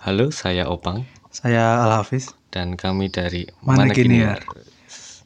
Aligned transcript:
Halo, 0.00 0.30
saya 0.30 0.68
Opang 0.68 1.04
Saya 1.28 1.82
Al 1.82 1.92
Hafiz. 1.94 2.32
dan 2.48 2.74
kami 2.74 3.08
dari 3.08 3.44
Mana. 3.60 3.88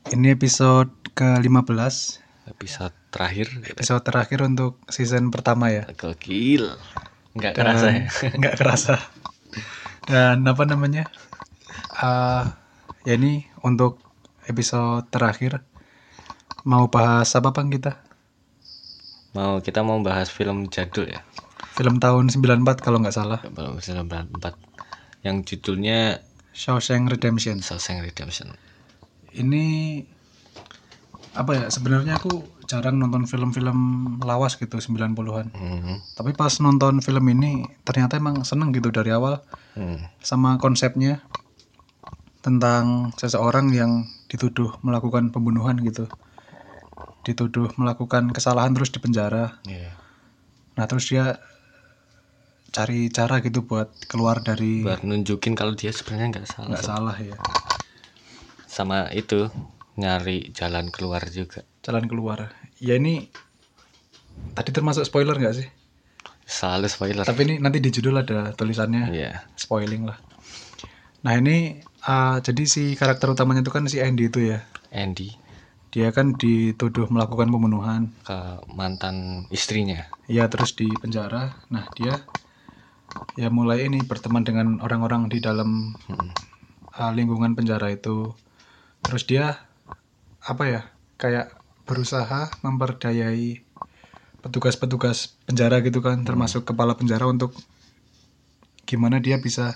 Ini 0.07 0.29
episode 0.31 0.91
ke-15, 1.13 2.19
Episode 2.51 2.95
terakhir 3.11 3.47
episode 3.65 4.03
terakhir 4.03 4.43
untuk 4.43 4.83
season 4.87 5.31
pertama 5.31 5.71
ya. 5.71 5.87
gokil. 5.93 6.67
Nggak 7.33 7.53
Dan- 7.53 7.59
kerasa 7.59 7.87
ya. 7.89 8.03
Nggak 8.39 8.55
kerasa. 8.57 8.95
Dan 10.05 10.43
apa 10.43 10.63
namanya? 10.65 11.07
Ah, 11.93 12.59
ya 13.05 13.15
ini 13.15 13.47
untuk 13.61 14.03
episode 14.45 15.07
terakhir 15.09 15.63
mau 16.63 16.91
bahas 16.91 17.31
apa 17.33 17.55
bang 17.55 17.71
kita? 17.71 18.03
Mau 19.31 19.63
kita 19.63 19.87
mau 19.87 20.03
bahas 20.03 20.27
film 20.27 20.67
jadul 20.67 21.07
ya. 21.07 21.23
Film 21.81 21.97
tahun 21.97 22.29
94 22.29 22.85
kalau 22.85 23.01
nggak 23.01 23.17
salah. 23.17 23.41
Film 23.41 23.81
94 23.81 24.37
yang 25.25 25.41
judulnya 25.49 26.21
Shawshank 26.53 27.09
Redemption. 27.09 27.65
Shawshank 27.65 28.05
Redemption. 28.05 28.53
Ini 29.33 29.65
apa 31.33 31.57
ya? 31.57 31.65
Sebenarnya 31.73 32.21
aku 32.21 32.45
jarang 32.69 33.01
nonton 33.01 33.25
film-film 33.25 33.79
lawas 34.21 34.61
gitu 34.61 34.77
90-an. 34.77 35.57
Hmm. 35.57 36.05
Tapi 36.21 36.37
pas 36.37 36.53
nonton 36.61 37.01
film 37.01 37.25
ini 37.33 37.65
ternyata 37.81 38.21
emang 38.21 38.45
seneng 38.45 38.77
gitu 38.77 38.93
dari 38.93 39.17
awal 39.17 39.41
Hmm. 39.73 40.05
sama 40.21 40.61
konsepnya 40.61 41.25
tentang 42.45 43.15
seseorang 43.17 43.73
yang 43.73 44.05
dituduh 44.29 44.77
melakukan 44.85 45.33
pembunuhan 45.33 45.81
gitu. 45.81 46.13
Dituduh 47.25 47.73
melakukan 47.81 48.37
kesalahan 48.37 48.77
terus 48.77 48.93
dipenjara. 48.93 49.63
Iya. 49.65 49.97
Nah, 50.77 50.85
terus 50.85 51.09
dia 51.09 51.41
cari 52.71 53.11
cara 53.11 53.43
gitu 53.43 53.67
buat 53.67 53.91
keluar 54.07 54.41
dari 54.41 54.83
Buat 54.83 55.03
nunjukin 55.03 55.59
kalau 55.59 55.75
dia 55.75 55.91
sebenarnya 55.91 56.39
nggak 56.39 56.47
salah. 56.47 56.69
nggak 56.71 56.87
salah 56.87 57.17
ya. 57.19 57.37
Sama 58.67 59.11
itu 59.11 59.51
nyari 59.99 60.55
jalan 60.55 60.89
keluar 60.89 61.27
juga. 61.29 61.67
Jalan 61.83 62.07
keluar. 62.07 62.55
Ya 62.79 62.95
ini 62.97 63.27
tadi 64.55 64.71
termasuk 64.71 65.03
spoiler 65.03 65.35
nggak 65.35 65.57
sih? 65.59 65.69
Selalu 66.47 66.87
spoiler. 66.87 67.25
Tapi 67.27 67.41
ini 67.47 67.55
nanti 67.59 67.79
di 67.79 67.91
judul 67.91 68.23
ada 68.23 68.51
tulisannya 68.55 69.11
Iya. 69.11 69.47
spoiling 69.55 70.07
lah. 70.07 70.19
Nah, 71.21 71.37
ini 71.37 71.79
ah, 72.09 72.41
jadi 72.41 72.65
si 72.65 72.97
karakter 72.97 73.29
utamanya 73.29 73.61
itu 73.61 73.69
kan 73.69 73.85
si 73.87 74.01
Andy 74.01 74.33
itu 74.33 74.41
ya. 74.41 74.65
Andy 74.91 75.37
Dia 75.91 76.15
kan 76.15 76.39
dituduh 76.39 77.11
melakukan 77.11 77.51
pembunuhan. 77.51 78.15
ke 78.23 78.39
mantan 78.71 79.47
istrinya. 79.51 80.07
Ya 80.31 80.47
terus 80.47 80.79
di 80.79 80.87
penjara. 80.95 81.59
Nah 81.69 81.91
dia 81.99 82.15
ya 83.41 83.49
mulai 83.59 83.79
ini 83.89 83.99
berteman 84.11 84.43
dengan 84.49 84.69
orang-orang 84.87 85.23
di 85.33 85.39
dalam 85.47 85.71
Hmm. 86.09 86.31
uh, 86.99 87.13
lingkungan 87.15 87.53
penjara 87.59 87.91
itu. 87.93 88.35
Terus 89.07 89.25
dia 89.31 89.47
apa 90.41 90.65
ya 90.67 90.83
kayak 91.21 91.47
berusaha 91.89 92.57
memperdayai 92.65 93.63
petugas-petugas 94.45 95.37
penjara 95.49 95.81
gitu 95.87 96.01
kan, 96.07 96.25
termasuk 96.29 96.63
kepala 96.69 96.95
penjara 96.97 97.27
untuk 97.29 97.53
gimana 98.89 99.17
dia 99.25 99.37
bisa 99.47 99.67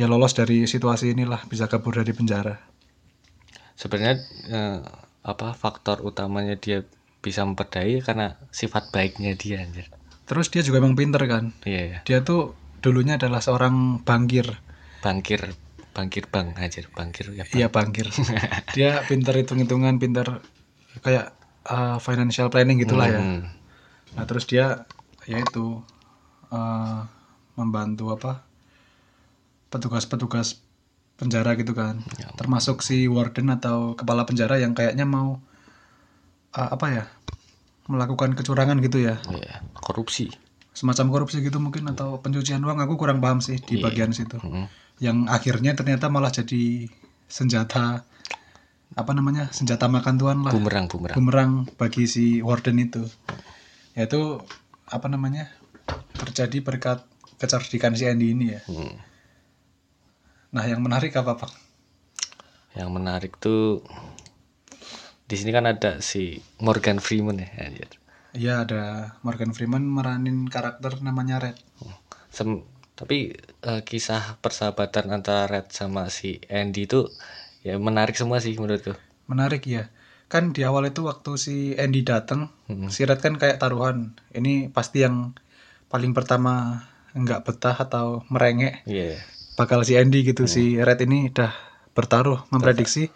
ya 0.00 0.06
lolos 0.12 0.32
dari 0.40 0.58
situasi 0.72 1.06
inilah, 1.14 1.40
bisa 1.50 1.64
kabur 1.72 1.94
dari 2.00 2.12
penjara. 2.18 2.54
sebenarnya 3.80 4.14
eh, 4.58 4.78
apa 5.32 5.48
faktor 5.62 5.96
utamanya 6.10 6.54
dia 6.64 6.78
bisa 7.24 7.40
memperdayai 7.48 7.98
karena 8.06 8.26
sifat 8.60 8.84
baiknya 8.94 9.32
dia 9.42 9.56
anjir. 9.64 9.86
Terus 10.26 10.50
dia 10.50 10.62
juga 10.66 10.82
emang 10.82 10.98
pinter 10.98 11.22
kan. 11.30 11.54
Iya 11.62 11.82
ya. 11.86 11.98
Dia 12.02 12.18
tuh 12.26 12.58
dulunya 12.82 13.14
adalah 13.16 13.38
seorang 13.38 14.02
bangkir. 14.02 14.46
Bangkir 15.00 15.54
bangkir 15.96 16.28
bang 16.28 16.52
anjir, 16.60 16.92
bangkir 16.92 17.32
ya. 17.32 17.48
Bang. 17.48 17.56
Iya 17.56 17.66
bangkir. 17.72 18.06
Dia 18.76 19.00
pinter 19.08 19.32
hitung-hitungan, 19.32 19.96
pinter 19.96 20.44
kayak 21.00 21.32
uh, 21.64 21.96
financial 21.96 22.52
planning 22.52 22.76
gitulah 22.84 23.08
ya. 23.08 23.20
Hmm. 23.20 23.48
Nah 24.12 24.24
terus 24.28 24.44
dia 24.44 24.84
ya 25.24 25.40
itu 25.40 25.80
uh, 26.52 27.00
membantu 27.56 28.12
apa 28.12 28.44
petugas-petugas 29.72 30.60
penjara 31.16 31.56
gitu 31.56 31.72
kan. 31.72 32.04
Ya. 32.20 32.28
Termasuk 32.36 32.84
si 32.84 33.08
warden 33.08 33.48
atau 33.48 33.96
kepala 33.96 34.28
penjara 34.28 34.60
yang 34.60 34.76
kayaknya 34.76 35.08
mau 35.08 35.40
uh, 36.52 36.68
apa 36.72 36.86
ya 36.92 37.04
melakukan 37.86 38.32
kecurangan 38.32 38.78
gitu 38.78 39.00
ya. 39.00 39.18
Iya, 39.26 39.62
korupsi. 39.74 40.30
Semacam 40.70 41.06
korupsi 41.10 41.40
gitu 41.40 41.56
mungkin 41.56 41.88
atau 41.88 42.18
pencucian 42.18 42.60
uang. 42.60 42.78
Aku 42.78 42.94
kurang 42.94 43.18
paham 43.18 43.38
sih 43.38 43.56
di 43.58 43.78
Iya. 43.78 43.82
bagian 43.82 44.10
situ. 44.10 44.38
Hmm. 44.38 44.66
yang 44.96 45.28
akhirnya 45.28 45.72
ternyata 45.72 46.08
malah 46.08 46.32
jadi 46.32 46.88
senjata 47.22 48.00
apa 48.94 49.12
namanya 49.12 49.52
senjata 49.52 49.84
makan 49.86 50.16
tuan 50.16 50.40
lah 50.40 50.48
Bumerang 50.48 50.88
bumerang. 50.88 51.12
bumerang 51.14 51.50
bagi 51.76 52.08
si 52.08 52.40
warden 52.40 52.80
itu 52.80 53.04
yaitu 53.92 54.40
apa 54.86 55.04
namanya 55.06 55.52
terjadi 56.16 56.64
berkat 56.64 57.04
kecerdikan 57.36 57.92
si 57.92 58.08
Andy 58.08 58.32
ini 58.32 58.56
ya 58.56 58.64
Hmm. 58.64 58.96
nah 60.48 60.64
yang 60.64 60.80
menarik 60.80 61.12
apa 61.12 61.36
pak 61.36 61.52
Yang 62.72 62.90
menarik 62.90 63.32
tuh 63.36 63.84
di 65.26 65.34
sini 65.34 65.50
kan 65.50 65.66
ada 65.66 65.98
si 66.00 66.38
Morgan 66.62 66.98
Freeman 66.98 67.42
ya 67.42 67.48
anjir. 67.60 67.90
ya 68.36 68.54
ada 68.62 68.82
Morgan 69.24 69.50
Freeman 69.50 69.82
meranin 69.82 70.46
karakter 70.46 71.00
namanya 71.00 71.40
Red 71.40 71.56
Sem- 72.28 72.64
tapi 72.96 73.32
eh, 73.62 73.82
kisah 73.82 74.40
persahabatan 74.40 75.12
antara 75.12 75.44
Red 75.48 75.68
sama 75.70 76.08
si 76.08 76.40
Andy 76.48 76.84
itu 76.84 77.08
ya 77.60 77.76
menarik 77.76 78.14
semua 78.14 78.38
sih 78.40 78.56
menurutku. 78.56 78.94
menarik 79.26 79.66
ya 79.66 79.90
kan 80.26 80.50
di 80.50 80.62
awal 80.62 80.86
itu 80.86 81.02
waktu 81.02 81.30
si 81.36 81.54
Andy 81.74 82.02
datang 82.02 82.50
Hmm. 82.70 82.88
si 82.88 83.02
Red 83.02 83.18
kan 83.18 83.34
kayak 83.36 83.58
taruhan 83.58 84.14
ini 84.32 84.68
pasti 84.70 85.02
yang 85.06 85.34
paling 85.86 86.12
pertama 86.12 86.82
nggak 87.14 87.42
betah 87.46 87.76
atau 87.78 88.22
merengek 88.28 88.82
Iya. 88.84 89.16
bakal 89.56 89.80
si 89.82 89.96
Andy 89.96 90.22
gitu 90.22 90.44
si 90.46 90.76
Red 90.76 91.00
ini 91.02 91.30
udah 91.32 91.52
bertaruh 91.96 92.44
memprediksi 92.52 93.08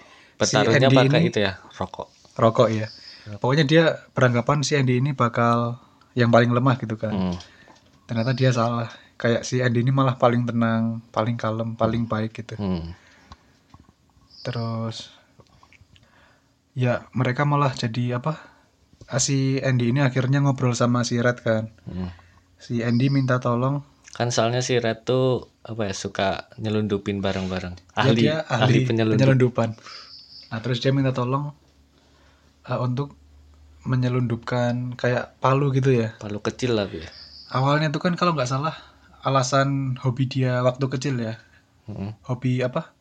Si 0.48 0.56
Andy 0.56 0.96
pakai 0.96 1.20
ini 1.20 1.28
itu 1.28 1.40
ya, 1.42 1.52
rokok. 1.76 2.08
rokok 2.40 2.68
ya 2.72 2.88
pokoknya 3.36 3.64
dia 3.68 3.84
beranggapan 4.16 4.64
si 4.64 4.72
Andy 4.74 4.96
ini 4.98 5.12
bakal 5.12 5.76
yang 6.16 6.32
paling 6.32 6.50
lemah 6.50 6.80
gitu 6.80 6.96
kan 6.96 7.12
Hmm. 7.12 7.36
ternyata 8.08 8.32
dia 8.32 8.50
salah 8.50 8.88
kayak 9.14 9.44
si 9.44 9.60
Andy 9.60 9.84
ini 9.84 9.92
malah 9.92 10.16
paling 10.16 10.48
tenang 10.48 11.04
paling 11.12 11.36
kalem 11.36 11.76
paling 11.76 12.08
baik 12.08 12.32
gitu 12.34 12.56
Hmm. 12.56 12.96
terus 14.40 15.12
ya 16.72 17.04
mereka 17.12 17.44
malah 17.44 17.72
jadi 17.72 18.18
apa 18.18 18.40
Ah, 19.10 19.18
si 19.18 19.58
Andy 19.58 19.90
ini 19.90 19.98
akhirnya 20.00 20.38
ngobrol 20.38 20.70
sama 20.72 21.02
si 21.02 21.18
Red 21.18 21.42
kan 21.42 21.74
Hmm. 21.82 22.14
si 22.56 22.78
Andy 22.80 23.10
minta 23.10 23.36
tolong 23.36 23.82
Kan 24.10 24.30
soalnya 24.30 24.58
si 24.58 24.74
Red 24.74 25.02
tuh 25.02 25.50
apa 25.62 25.86
ya 25.86 25.94
suka 25.94 26.50
nyelundupin 26.58 27.22
barang-barang. 27.22 27.78
Ya, 27.78 28.10
Ahli, 28.10 28.18
dia 28.18 28.34
ahli, 28.44 28.82
penyelundup. 28.82 29.14
penyelundupan. 29.14 29.70
Nah, 30.50 30.58
terus 30.58 30.82
dia 30.82 30.90
minta 30.90 31.14
tolong 31.14 31.54
uh, 32.66 32.80
untuk 32.82 33.14
menyelundupkan 33.86 34.98
kayak 34.98 35.40
palu 35.40 35.72
gitu 35.72 35.94
ya. 35.94 36.12
Palu 36.20 36.42
kecil 36.42 36.76
lah 36.76 36.90
ya. 36.90 37.08
Awalnya 37.50 37.90
tuh 37.90 38.02
kan 38.02 38.14
kalau 38.14 38.36
nggak 38.36 38.50
salah 38.50 38.76
alasan 39.24 40.00
hobi 40.00 40.28
dia 40.28 40.60
waktu 40.60 40.84
kecil 40.90 41.16
ya. 41.16 41.40
Hmm. 41.88 42.14
Hobi 42.28 42.60
apa? 42.60 42.92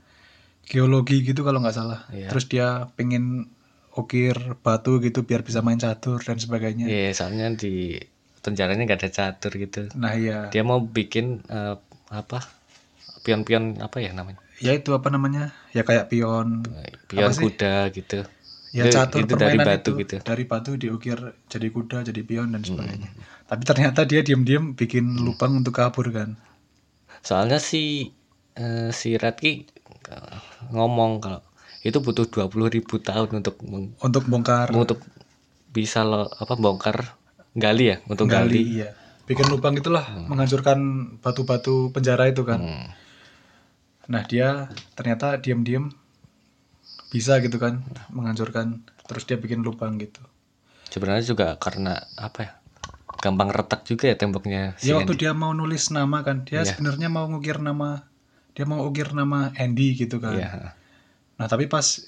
Geologi 0.69 1.25
gitu 1.25 1.41
kalau 1.43 1.59
nggak 1.59 1.75
salah. 1.75 2.07
Iya. 2.13 2.29
Terus 2.31 2.45
dia 2.47 2.87
pengen 2.95 3.49
ukir 3.97 4.37
batu 4.61 5.01
gitu 5.03 5.25
biar 5.27 5.43
bisa 5.43 5.59
main 5.59 5.81
catur 5.81 6.21
dan 6.21 6.39
sebagainya. 6.39 6.87
Iya, 6.87 7.11
soalnya 7.11 7.51
di 7.57 7.99
penjaranya 8.39 8.87
nggak 8.87 9.01
ada 9.03 9.11
catur 9.11 9.51
gitu. 9.59 9.91
Nah, 9.99 10.15
iya. 10.15 10.47
Dia 10.53 10.63
mau 10.63 10.79
bikin 10.79 11.43
eh, 11.49 11.75
apa? 12.13 12.39
Pion-pion 13.29 13.77
apa 13.77 14.01
ya 14.01 14.09
namanya? 14.09 14.41
Ya 14.57 14.73
itu 14.73 14.89
apa 14.91 15.13
namanya? 15.13 15.53
Ya 15.69 15.85
kayak 15.85 16.09
pion. 16.09 16.65
Pion 17.05 17.29
kuda 17.29 17.93
gitu. 17.93 18.25
Ya 18.73 18.89
Itu- 18.89 18.97
catur 18.97 19.21
itu 19.21 19.33
dari 19.37 19.57
batu 19.57 19.93
itu. 19.93 20.01
gitu. 20.01 20.15
Dari 20.21 20.43
batu 20.49 20.73
diukir 20.77 21.17
jadi 21.45 21.67
kuda, 21.69 22.01
jadi 22.09 22.21
pion 22.25 22.49
dan 22.53 22.65
sebagainya. 22.65 23.09
Hmm. 23.13 23.21
Tapi 23.45 23.63
ternyata 23.65 24.01
dia 24.05 24.25
diam-diam 24.25 24.73
bikin 24.73 25.21
lubang 25.21 25.61
untuk 25.61 25.77
kabur 25.77 26.09
kan. 26.09 26.41
Soalnya 27.21 27.61
si 27.61 28.09
eh, 28.57 28.89
si 28.89 29.13
Red 29.13 29.37
ki 29.37 29.69
eh, 30.09 30.37
ngomong 30.73 31.21
kalau 31.21 31.41
itu 31.85 32.01
butuh 32.01 32.25
20.000 32.25 32.49
ribu 32.73 32.97
tahun 32.97 33.29
untuk 33.45 33.61
Untuk 34.01 34.25
bongkar 34.25 34.73
untuk 34.73 35.05
bisa 35.69 36.01
lo 36.01 36.25
apa 36.27 36.57
bongkar 36.57 37.13
gali 37.53 37.93
ya 37.93 37.97
untuk 38.09 38.25
gali. 38.25 38.57
gali, 38.57 38.61
iya. 38.81 38.89
Bikin 39.25 39.45
lubang 39.45 39.77
itulah 39.77 40.01
menghancurkan 40.25 40.77
batu-batu 41.21 41.93
penjara 41.93 42.25
itu 42.25 42.41
kan. 42.41 42.59
Hmm. 42.61 42.87
Nah, 44.09 44.25
dia 44.25 44.67
ternyata 44.93 45.37
diam-diam 45.37 45.93
bisa 47.09 47.37
gitu 47.39 47.57
kan 47.57 47.81
menghancurkan 48.09 48.81
terus 49.05 49.25
dia 49.25 49.37
bikin 49.37 49.61
lubang 49.61 49.97
gitu. 49.97 50.21
Sebenarnya 50.89 51.25
juga 51.25 51.47
karena 51.57 51.97
apa 52.17 52.39
ya? 52.41 52.51
gampang 53.19 53.51
retak 53.51 53.83
juga 53.83 54.07
ya 54.07 54.15
temboknya 54.15 54.79
si 54.79 54.87
ya 54.87 54.95
waktu 54.95 55.11
Andy. 55.11 55.21
dia 55.27 55.35
mau 55.35 55.51
nulis 55.51 55.91
nama 55.91 56.23
kan 56.23 56.47
dia 56.47 56.63
Iya. 56.63 56.71
sebenarnya 56.71 57.11
mau 57.11 57.27
ngukir 57.27 57.59
nama 57.59 58.07
dia 58.55 58.63
mau 58.63 58.79
ukir 58.87 59.11
nama 59.11 59.51
Andy 59.59 59.91
gitu 59.99 60.23
kan 60.23 60.39
Iya. 60.39 60.71
nah 61.35 61.47
tapi 61.51 61.67
pas 61.67 61.99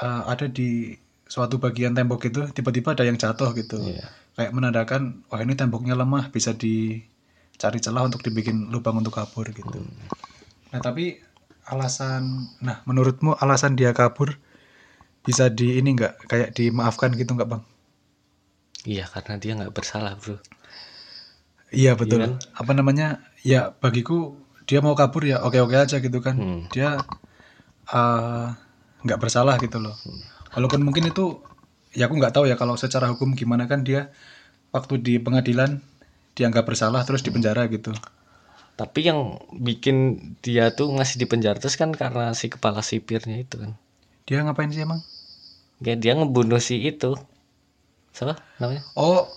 eh, 0.00 0.22
ada 0.24 0.48
di 0.48 0.96
suatu 1.28 1.60
bagian 1.60 1.92
tembok 1.92 2.32
itu 2.32 2.40
tiba-tiba 2.56 2.96
ada 2.96 3.04
yang 3.04 3.20
jatuh 3.20 3.52
gitu 3.52 3.84
Iya. 3.84 4.08
kayak 4.32 4.56
menandakan 4.56 5.28
wah 5.28 5.44
ini 5.44 5.52
temboknya 5.52 5.92
lemah 5.92 6.32
bisa 6.32 6.56
dicari 6.56 7.76
celah 7.76 8.08
untuk 8.08 8.24
dibikin 8.24 8.72
lubang 8.72 8.96
untuk 8.96 9.12
kabur 9.12 9.52
gitu 9.52 9.84
nah 10.72 10.80
tapi 10.80 11.20
alasan 11.66 12.46
nah 12.62 12.82
menurutmu 12.86 13.34
alasan 13.42 13.74
dia 13.74 13.90
kabur 13.90 14.38
bisa 15.26 15.50
di 15.50 15.82
ini 15.82 15.98
nggak? 15.98 16.30
Kayak 16.30 16.48
dimaafkan 16.54 17.10
gitu 17.18 17.34
nggak 17.34 17.50
bang? 17.50 17.62
Iya, 18.86 19.10
karena 19.10 19.34
dia 19.42 19.52
nggak 19.58 19.74
bersalah, 19.74 20.14
Bro. 20.14 20.38
iya 21.74 21.98
betul. 21.98 22.22
Kan? 22.22 22.38
apa 22.54 22.72
namanya? 22.78 23.18
Ya 23.42 23.74
bagiku 23.82 24.38
dia 24.70 24.78
mau 24.78 24.94
kabur 24.94 25.26
ya 25.26 25.42
oke 25.42 25.58
oke 25.58 25.74
aja 25.74 25.98
gitu 25.98 26.22
kan. 26.22 26.38
Hmm. 26.38 26.62
dia 26.70 27.02
eh, 27.90 28.46
nggak 29.02 29.18
bersalah 29.18 29.58
gitu 29.58 29.82
loh. 29.82 29.98
Walaupun 30.54 30.86
mungkin 30.86 31.10
itu 31.10 31.42
ya 31.90 32.06
aku 32.06 32.14
nggak 32.22 32.38
tahu 32.38 32.46
ya 32.46 32.54
kalau 32.54 32.78
secara 32.78 33.10
hukum 33.10 33.34
gimana 33.34 33.66
kan 33.66 33.82
dia 33.82 34.14
waktu 34.70 35.02
di 35.02 35.18
pengadilan 35.18 35.82
dianggap 36.38 36.68
bersalah 36.68 37.02
terus 37.02 37.24
dipenjara 37.24 37.64
gitu 37.72 37.96
Tapi 38.76 39.00
yang 39.02 39.20
bikin 39.50 39.96
dia 40.38 40.68
tuh 40.70 40.92
ngasih 40.92 41.16
di 41.16 41.24
penjara 41.24 41.56
terus 41.56 41.74
kan 41.74 41.90
karena 41.90 42.30
si 42.32 42.46
kepala 42.46 42.80
sipirnya 42.80 43.40
itu 43.40 43.56
kan. 43.56 43.72
dia 44.26 44.42
ngapain 44.42 44.68
sih 44.68 44.82
emang 44.82 45.00
Kayak 45.78 45.98
dia 46.00 46.12
ngebunuh 46.12 46.58
si 46.58 46.82
itu. 46.82 47.16
Siapa 48.12 48.36
namanya? 48.56 48.82
oh 48.94 49.28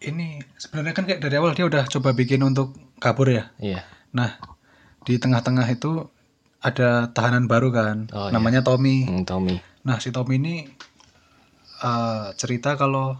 ini 0.00 0.38
sebenarnya 0.56 0.94
kan 0.94 1.04
kayak 1.04 1.20
dari 1.20 1.34
awal 1.34 1.52
dia 1.52 1.66
udah 1.66 1.84
coba 1.84 2.10
bikin 2.10 2.40
untuk 2.40 2.72
kabur 2.96 3.28
ya 3.28 3.52
Iya. 3.58 3.84
nah 4.10 4.38
di 5.02 5.16
tengah-tengah 5.16 5.66
itu 5.68 6.08
ada 6.58 7.10
tahanan 7.10 7.44
baru 7.44 7.68
kan 7.68 7.96
Oh, 8.10 8.26
iya. 8.26 8.32
namanya 8.32 8.60
Tommy 8.60 9.04
Hmm, 9.04 9.22
Tommy. 9.24 9.60
Nah, 9.80 9.96
si 9.96 10.08
Tommy 10.08 10.36
ini 10.36 10.54
eh, 11.80 12.26
cerita 12.34 12.74
kalau 12.74 13.16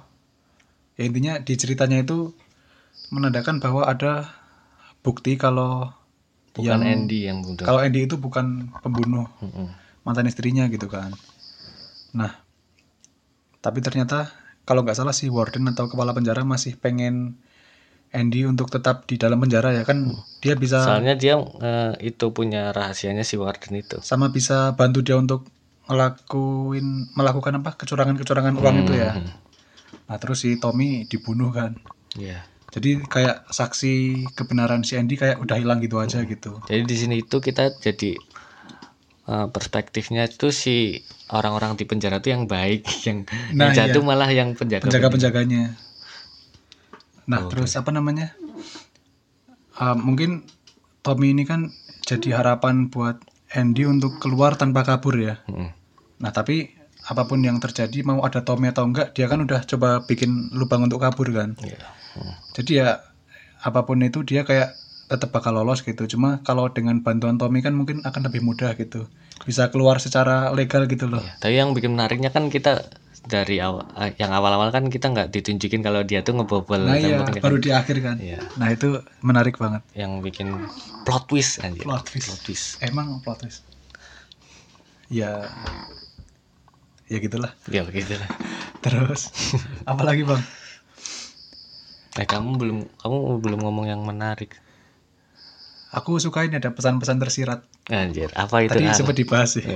ya 0.94 1.05
intinya 1.05 1.37
di 1.37 1.55
ceritanya 1.55 2.00
itu 2.00 2.32
menandakan 3.08 3.58
bahwa 3.58 3.84
ada 3.84 4.40
bukti 5.00 5.37
kalau 5.37 5.93
Bukan 6.50 6.67
yang 6.67 6.82
Andy 6.82 7.31
yang 7.31 7.47
bunuh. 7.47 7.62
kalau 7.62 7.79
Andy 7.79 8.11
itu 8.11 8.19
bukan 8.19 8.75
pembunuh 8.82 9.31
mantan 10.02 10.26
istrinya 10.26 10.67
gitu 10.67 10.91
kan. 10.91 11.14
Nah, 12.11 12.43
tapi 13.62 13.79
ternyata 13.79 14.35
kalau 14.67 14.82
nggak 14.82 14.99
salah 14.99 15.14
si 15.14 15.31
warden 15.31 15.70
atau 15.70 15.87
kepala 15.87 16.11
penjara 16.11 16.43
masih 16.43 16.75
pengen 16.75 17.38
Andy 18.11 18.43
untuk 18.43 18.67
tetap 18.67 19.06
di 19.06 19.14
dalam 19.14 19.38
penjara 19.38 19.70
ya 19.70 19.87
kan 19.87 20.11
dia 20.43 20.58
bisa 20.58 20.82
Soalnya 20.82 21.14
dia 21.14 21.38
eh, 21.38 21.94
itu 22.03 22.35
punya 22.35 22.75
rahasianya 22.75 23.23
si 23.23 23.38
Warden 23.38 23.79
itu. 23.79 24.03
sama 24.03 24.35
bisa 24.35 24.75
bantu 24.75 25.06
dia 25.06 25.14
untuk 25.14 25.46
ngelakuin 25.87 27.14
melakukan 27.14 27.62
apa 27.62 27.79
kecurangan-kecurangan 27.79 28.58
uang 28.58 28.76
itu 28.82 28.93
ya. 28.99 29.14
Hmm. 29.14 29.31
Nah 30.11 30.17
terus 30.19 30.43
si 30.43 30.58
Tommy 30.58 31.06
dibunuh 31.06 31.55
kan. 31.55 31.79
Iya. 32.19 32.43
Jadi 32.70 33.02
kayak 33.02 33.50
saksi 33.50 34.25
kebenaran 34.38 34.87
si 34.87 34.94
Andy 34.94 35.19
kayak 35.19 35.43
udah 35.43 35.58
hilang 35.58 35.82
gitu 35.82 35.99
aja 35.99 36.22
gitu. 36.22 36.62
Jadi 36.70 36.82
di 36.87 36.96
sini 36.96 37.14
itu 37.19 37.43
kita 37.43 37.75
jadi 37.82 38.14
eh, 39.26 39.46
perspektifnya 39.50 40.31
itu 40.31 40.55
si 40.55 41.02
orang-orang 41.34 41.75
di 41.75 41.84
penjara 41.87 42.22
itu 42.22 42.31
yang 42.31 42.46
baik, 42.46 42.87
yang, 43.06 43.26
Nah, 43.55 43.70
yang 43.70 43.72
jatuh 43.75 44.02
iya. 44.02 44.08
malah 44.08 44.31
yang 44.31 44.55
penjaga. 44.55 44.87
Penjaga-penjaganya. 44.87 45.75
Nah 47.31 47.46
Oh, 47.46 47.50
terus 47.50 47.75
apa 47.78 47.94
namanya? 47.94 48.34
Uh, 49.78 49.94
mungkin 49.94 50.46
Tommy 51.06 51.31
ini 51.32 51.46
kan 51.46 51.70
jadi 52.05 52.43
harapan 52.43 52.90
buat 52.90 53.22
Andy 53.55 53.87
untuk 53.87 54.19
keluar 54.19 54.58
tanpa 54.58 54.82
kabur 54.82 55.19
ya. 55.19 55.43
Mm-mm. 55.46 55.70
Nah 56.20 56.31
tapi 56.34 56.80
apa 57.11 57.27
pun 57.27 57.43
yang 57.43 57.59
terjadi 57.59 58.07
mau 58.07 58.23
ada 58.23 58.47
Tommy 58.47 58.71
atau 58.71 58.87
enggak 58.87 59.11
dia 59.19 59.27
kan 59.27 59.43
udah 59.43 59.67
coba 59.67 60.07
bikin 60.07 60.55
lubang 60.55 60.87
untuk 60.87 61.03
kabur 61.03 61.27
kan. 61.35 61.59
Iya. 61.59 61.83
Mm. 62.15 62.35
Jadi 62.55 62.73
ya 62.79 63.03
apa 63.67 63.83
pun 63.83 63.99
itu 63.99 64.23
dia 64.23 64.47
kayak 64.47 64.79
tetap 65.11 65.35
bakal 65.35 65.59
lolos 65.59 65.83
gitu. 65.83 66.07
Cuma 66.07 66.39
kalau 66.47 66.71
dengan 66.71 67.03
bantuan 67.03 67.35
Tommy 67.35 67.67
kan 67.67 67.75
mungkin 67.75 68.07
akan 68.07 68.31
lebih 68.31 68.47
mudah 68.47 68.79
gitu. 68.79 69.11
Bisa 69.43 69.75
keluar 69.75 69.99
secara 69.99 70.55
legal 70.55 70.87
gitu 70.87 71.11
loh. 71.11 71.19
Iya. 71.19 71.35
Tapi 71.43 71.55
yang 71.59 71.75
bikin 71.75 71.99
menariknya 71.99 72.31
kan 72.31 72.47
kita 72.47 72.87
dari 73.27 73.61
awal, 73.61 73.85
yang 74.17 74.33
awal-awal 74.33 74.73
kan 74.73 74.89
kita 74.89 75.13
nggak 75.13 75.29
ditunjukin 75.29 75.85
kalau 75.85 76.01
dia 76.06 76.25
tuh 76.25 76.41
ngebobol 76.41 76.81
Nah 76.81 76.97
iya, 76.97 77.21
kan. 77.21 77.37
baru 77.43 77.61
di 77.61 77.75
akhir 77.75 77.97
kan. 78.01 78.17
Iya. 78.17 78.39
Nah 78.56 78.71
itu 78.71 79.03
menarik 79.21 79.59
banget. 79.59 79.83
Yang 79.99 80.13
bikin 80.25 80.49
plot 81.05 81.27
twist 81.27 81.59
anjir. 81.61 81.85
Plot 81.85 82.06
twist. 82.06 82.31
Plot 82.31 82.41
twist. 82.47 82.67
Emang 82.81 83.19
plot 83.21 83.45
twist. 83.45 83.67
Ya, 85.11 85.51
ya 87.11 87.19
gitulah. 87.19 87.53
Ya 87.67 87.83
begitu 87.83 88.15
lah. 88.15 88.31
Terus, 88.87 89.35
apalagi 89.91 90.23
bang? 90.23 90.41
Eh 92.19 92.27
kamu 92.27 92.57
belum 92.57 92.79
kamu 93.03 93.17
belum 93.43 93.61
ngomong 93.67 93.87
yang 93.91 94.01
menarik. 94.07 94.55
Aku 95.91 96.23
suka 96.23 96.47
ini 96.47 96.55
ada 96.62 96.71
pesan-pesan 96.71 97.19
tersirat. 97.19 97.67
Anjir, 97.91 98.31
apa 98.39 98.62
itu? 98.62 98.79
Tadi 98.79 98.95
sempat 98.95 99.19
dibahas 99.19 99.59
sih. 99.59 99.67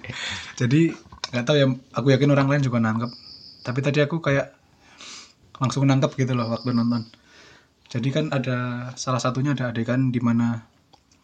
Jadi 0.60 0.96
nggak 1.28 1.44
tahu 1.44 1.56
ya. 1.60 1.68
Aku 1.92 2.08
yakin 2.08 2.32
orang 2.32 2.48
lain 2.48 2.64
juga 2.64 2.80
nangkep. 2.80 3.12
Tapi 3.68 3.78
tadi 3.84 4.00
aku 4.00 4.24
kayak 4.24 4.56
langsung 5.60 5.84
nangkep 5.84 6.16
gitu 6.16 6.32
loh 6.32 6.48
waktu 6.48 6.72
nonton. 6.72 7.04
Jadi 7.92 8.08
kan 8.12 8.32
ada 8.32 8.90
salah 8.96 9.20
satunya 9.20 9.52
ada 9.52 9.68
adegan 9.72 10.08
di 10.08 10.20
mana 10.24 10.64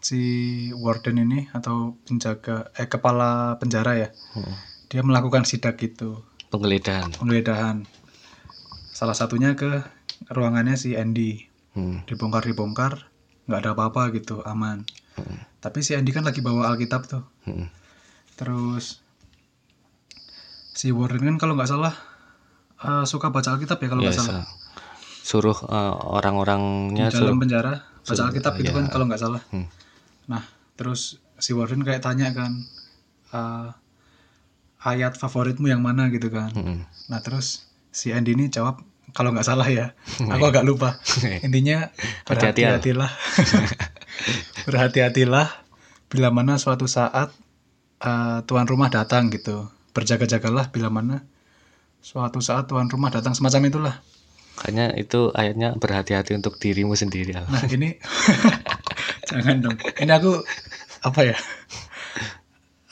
si 0.05 0.21
warden 0.77 1.17
ini 1.25 1.49
atau 1.57 1.97
penjaga 2.05 2.69
eh 2.77 2.85
kepala 2.85 3.57
penjara 3.57 3.97
ya 3.97 4.09
Hmm. 4.37 4.53
Dia 4.95 5.03
melakukan 5.03 5.43
sidak 5.43 5.75
gitu 5.77 6.23
Penggeledahan. 6.49 7.11
penggeledahan 7.13 7.83
salah 8.89 9.11
satunya 9.13 9.53
ke 9.53 9.83
ruangannya 10.29 10.75
si 10.75 10.95
Andy 10.95 11.51
Hmm. 11.73 12.07
dibongkar 12.07 12.47
dibongkar 12.47 13.11
nggak 13.45 13.59
ada 13.59 13.71
apa-apa 13.73 14.15
gitu 14.15 14.39
aman 14.43 14.87
Hmm. 15.15 15.43
tapi 15.59 15.83
si 15.83 15.93
Andy 15.93 16.11
kan 16.11 16.23
lagi 16.23 16.39
bawa 16.39 16.71
Alkitab 16.71 17.03
tuh 17.05 17.27
Hmm. 17.43 17.67
terus 18.33 19.03
si 20.73 20.91
Warden 20.91 21.23
kan 21.25 21.37
kalau 21.37 21.55
nggak 21.55 21.67
salah 21.69 21.95
eh, 22.77 23.05
suka 23.05 23.29
baca 23.29 23.51
Alkitab 23.51 23.77
ya 23.77 23.89
kalau 23.89 24.01
Ya, 24.01 24.07
nggak 24.07 24.19
salah 24.21 24.43
sa- 24.43 24.51
suruh 25.25 25.59
eh, 25.59 25.95
orang-orangnya 26.09 27.09
di 27.09 27.13
dalam 27.13 27.23
suruh 27.29 27.37
penjara 27.37 27.73
baca 27.81 28.07
suruh- 28.07 28.27
Alkitab 28.29 28.53
gitu 28.57 28.71
ya. 28.71 28.77
kan 28.77 28.87
kalau 28.89 29.05
nggak 29.07 29.19
salah 29.21 29.43
Hmm. 29.49 29.67
nah 30.25 30.47
terus 30.75 31.19
si 31.37 31.51
Warden 31.51 31.83
kayak 31.83 32.01
tanya 32.01 32.31
kan 32.31 32.63
eh, 33.31 33.69
ayat 34.85 35.17
favoritmu 35.17 35.67
yang 35.67 35.81
mana 35.81 36.13
gitu 36.13 36.29
kan 36.29 36.53
Hmm. 36.53 36.85
Nah 37.09 37.21
terus 37.25 37.67
si 37.89 38.13
Andy 38.13 38.37
ini 38.37 38.53
jawab 38.53 38.81
kalau 39.15 39.31
nggak 39.31 39.47
salah 39.47 39.69
ya, 39.71 39.95
aku 40.33 40.45
agak 40.51 40.67
lupa. 40.67 40.99
Intinya 41.47 41.87
Hati-hatilah. 42.27 42.83
berhati-hatilah, 42.83 43.11
berhati-hatilah 44.67 45.47
bila 46.11 46.29
mana 46.35 46.59
suatu 46.59 46.91
saat 46.91 47.31
eh, 48.03 48.39
tuan 48.49 48.67
rumah 48.67 48.91
datang 48.91 49.31
gitu. 49.31 49.71
Berjaga-jagalah 49.95 50.75
bila 50.75 50.91
mana 50.91 51.23
suatu 52.03 52.43
saat 52.43 52.67
tuan 52.67 52.91
rumah 52.91 53.15
datang 53.15 53.39
semacam 53.39 53.63
itulah. 53.71 53.95
Kayaknya 54.59 54.87
itu 54.99 55.31
ayatnya 55.35 55.79
berhati-hati 55.79 56.35
untuk 56.35 56.59
dirimu 56.59 56.99
sendiri. 56.99 57.39
Al. 57.39 57.47
Nah 57.47 57.63
ini 57.71 57.95
jangan 59.31 59.63
dong. 59.63 59.77
Ini 59.79 60.11
aku 60.11 60.43
apa 61.07 61.21
ya? 61.23 61.37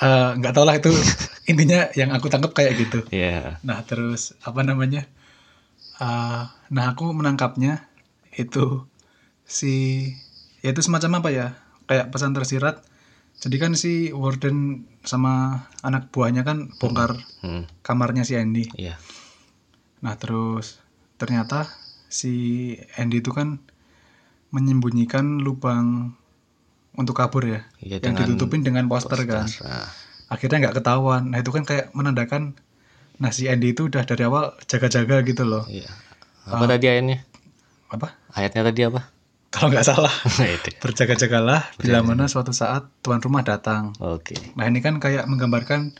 Eh, 0.02 0.30
nggak 0.42 0.52
tau 0.54 0.66
lah 0.66 0.74
itu 0.82 0.90
intinya 1.50 1.86
yang 1.94 2.10
aku 2.10 2.26
tangkap 2.26 2.50
kayak 2.58 2.74
gitu. 2.74 3.06
Ya. 3.14 3.62
Nah 3.62 3.86
terus 3.86 4.34
apa 4.42 4.66
namanya? 4.66 5.06
Ah, 6.02 6.50
nah 6.74 6.90
aku 6.90 7.14
menangkapnya 7.14 7.86
itu 8.34 8.82
si 9.46 10.06
ya 10.66 10.74
itu 10.74 10.82
semacam 10.82 11.22
apa 11.22 11.28
ya? 11.30 11.46
Kayak 11.86 12.10
pesan 12.10 12.34
tersirat. 12.34 12.82
Jadi 13.38 13.56
kan 13.62 13.72
si 13.78 14.10
warden 14.10 14.86
sama 15.02 15.66
anak 15.82 16.10
buahnya 16.14 16.42
kan 16.46 16.70
bongkar 16.78 17.18
Hmm. 17.42 17.66
kamarnya 17.82 18.22
si 18.22 18.34
Andy. 18.38 18.70
Iya. 18.78 18.98
Nah 20.02 20.14
terus 20.18 20.78
ternyata 21.18 21.66
si 22.06 22.74
Andy 22.98 23.18
itu 23.22 23.34
kan 23.34 23.58
menyembunyikan 24.54 25.42
lubang 25.42 26.14
untuk 26.94 27.14
kabur 27.14 27.42
ya, 27.42 27.60
Iya, 27.78 27.98
yang 27.98 28.12
dengan 28.12 28.28
ditutupin 28.28 28.60
dengan 28.60 28.84
poster 28.86 29.16
kan. 29.24 29.48
Nah, 29.62 29.88
Akhirnya 30.28 30.64
nggak 30.64 30.76
ketahuan. 30.78 31.28
Nah 31.28 31.38
itu 31.38 31.48
kan 31.48 31.60
kayak 31.62 31.92
menandakan, 31.92 32.56
nah 33.16 33.28
si 33.28 33.46
Andy 33.46 33.72
itu 33.72 33.86
udah 33.86 34.00
dari 34.02 34.24
awal 34.24 34.56
jaga-jaga 34.64 35.20
gitu 35.22 35.44
loh. 35.44 35.64
iya. 35.66 35.88
Apa 36.42 36.64
tadi 36.66 36.86
ayatnya? 36.86 37.20
Apa? 37.88 38.16
Ayatnya 38.30 38.64
tadi 38.64 38.80
apa? 38.82 39.12
Kalau 39.48 39.68
nggak 39.68 39.84
salah, 39.84 40.08
itu. 40.48 40.72
berjaga-jagalah 40.80 41.76
bila 41.76 42.00
mana 42.00 42.24
suatu 42.24 42.50
saat 42.50 42.88
tuan 42.98 43.20
rumah 43.20 43.44
datang. 43.44 43.92
Oke. 43.98 44.32
Nah 44.56 44.64
ini 44.64 44.80
kan 44.80 44.96
kayak 44.96 45.28
menggambarkan 45.28 45.92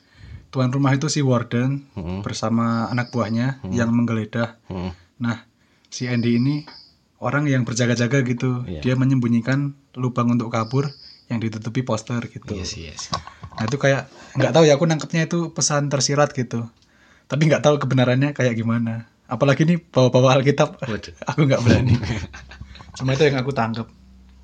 tuan 0.49 0.69
rumah 0.69 0.93
itu 0.93 1.09
si 1.09 1.21
warden 1.21 1.85
Hmm. 1.93 2.21
bersama 2.21 2.89
anak 2.89 3.09
buahnya 3.09 3.61
yang 3.69 3.93
menggeledah. 3.93 4.57
Hmm. 4.67 4.97
Nah 5.19 5.45
si 5.89 6.09
Andy 6.09 6.37
ini 6.37 6.65
orang 7.23 7.47
yang 7.47 7.63
berjaga-jaga 7.63 8.27
gitu. 8.27 8.67
Iya. 8.67 8.83
Dia 8.83 8.95
menyembunyikan 8.99 9.79
lubang 9.95 10.35
untuk 10.35 10.51
kabur 10.51 10.91
yang 11.31 11.39
ditutupi 11.39 11.87
poster 11.87 12.21
gitu. 12.27 12.53
Iya 12.53 12.67
sih. 12.67 12.91
Nah 13.57 13.65
itu 13.65 13.79
kayak 13.79 14.11
nggak 14.37 14.53
tahu 14.53 14.67
ya 14.67 14.75
aku 14.75 14.85
nangkepnya 14.91 15.31
itu 15.31 15.55
pesan 15.55 15.87
tersirat 15.87 16.35
gitu. 16.35 16.67
Tapi 17.31 17.43
nggak 17.49 17.63
tahu 17.63 17.79
kebenarannya 17.79 18.35
kayak 18.35 18.59
gimana. 18.59 19.07
Apalagi 19.31 19.65
nih 19.65 19.81
bawa-bawa 19.81 20.37
Alkitab, 20.43 20.83
Waduh. 20.83 21.15
aku 21.31 21.41
nggak 21.49 21.63
berani. 21.65 21.95
Cuma 22.99 23.17
itu 23.17 23.25
yang 23.25 23.41
aku 23.41 23.57
tangkep, 23.57 23.89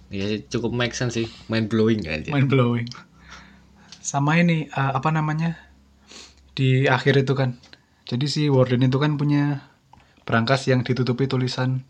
Iya 0.08 0.40
cukup 0.49 0.73
make 0.73 0.97
sense 0.97 1.20
sih, 1.20 1.28
mind 1.52 1.68
blowing 1.68 2.08
aja. 2.08 2.32
mind 2.32 2.49
blowing. 2.49 2.88
Sama 4.00 4.40
ini 4.40 4.73
eh, 4.73 4.92
apa 4.97 5.12
namanya 5.12 5.61
di 6.56 6.88
akhir 6.88 7.20
itu 7.28 7.37
kan. 7.37 7.61
Jadi 8.08 8.25
si 8.25 8.42
Warden 8.49 8.88
itu 8.88 8.97
kan 8.97 9.20
punya 9.20 9.68
berangkas 10.25 10.64
yang 10.64 10.80
ditutupi 10.80 11.28
tulisan 11.28 11.85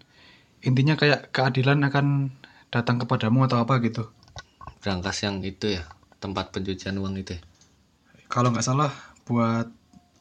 intinya 0.65 0.95
kayak 0.99 1.31
keadilan 1.31 1.83
akan 1.87 2.35
datang 2.69 2.99
kepadamu 3.01 3.47
atau 3.47 3.63
apa 3.63 3.79
gitu. 3.81 4.09
Berangkas 4.83 5.23
yang 5.25 5.41
itu 5.43 5.79
ya, 5.81 5.83
tempat 6.19 6.51
pencucian 6.55 6.99
uang 6.99 7.19
itu. 7.19 7.37
Ya. 7.37 7.43
Kalau 8.29 8.53
nggak 8.53 8.67
salah 8.67 8.93
buat 9.25 9.69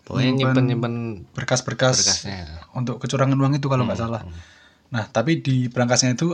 Pokoknya 0.08 0.32
Nyimpen 0.40 0.66
nyimpen 0.72 0.96
berkas-berkas 1.36 2.00
berkasnya. 2.00 2.64
untuk 2.72 2.96
kecurangan 3.04 3.36
uang 3.36 3.60
itu 3.60 3.68
kalau 3.68 3.84
nggak 3.84 4.00
salah. 4.00 4.24
Nah, 4.88 5.04
tapi 5.12 5.44
di 5.44 5.68
berangkasnya 5.68 6.16
itu 6.16 6.32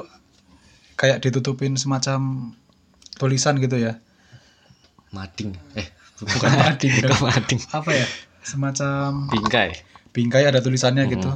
kayak 0.93 1.25
ditutupin 1.25 1.74
semacam 1.74 2.53
tulisan 3.17 3.57
gitu 3.57 3.81
ya. 3.81 3.98
Mading. 5.10 5.57
Eh, 5.74 5.89
Bukan 6.22 6.53
mading, 6.62 7.01
Bukan 7.01 7.19
mading. 7.25 7.60
Apa 7.74 7.91
ya? 7.98 8.05
Semacam 8.45 9.25
Bingkai. 9.33 9.74
bingkai 10.13 10.45
ada 10.45 10.62
tulisannya 10.62 11.10
gitu. 11.10 11.33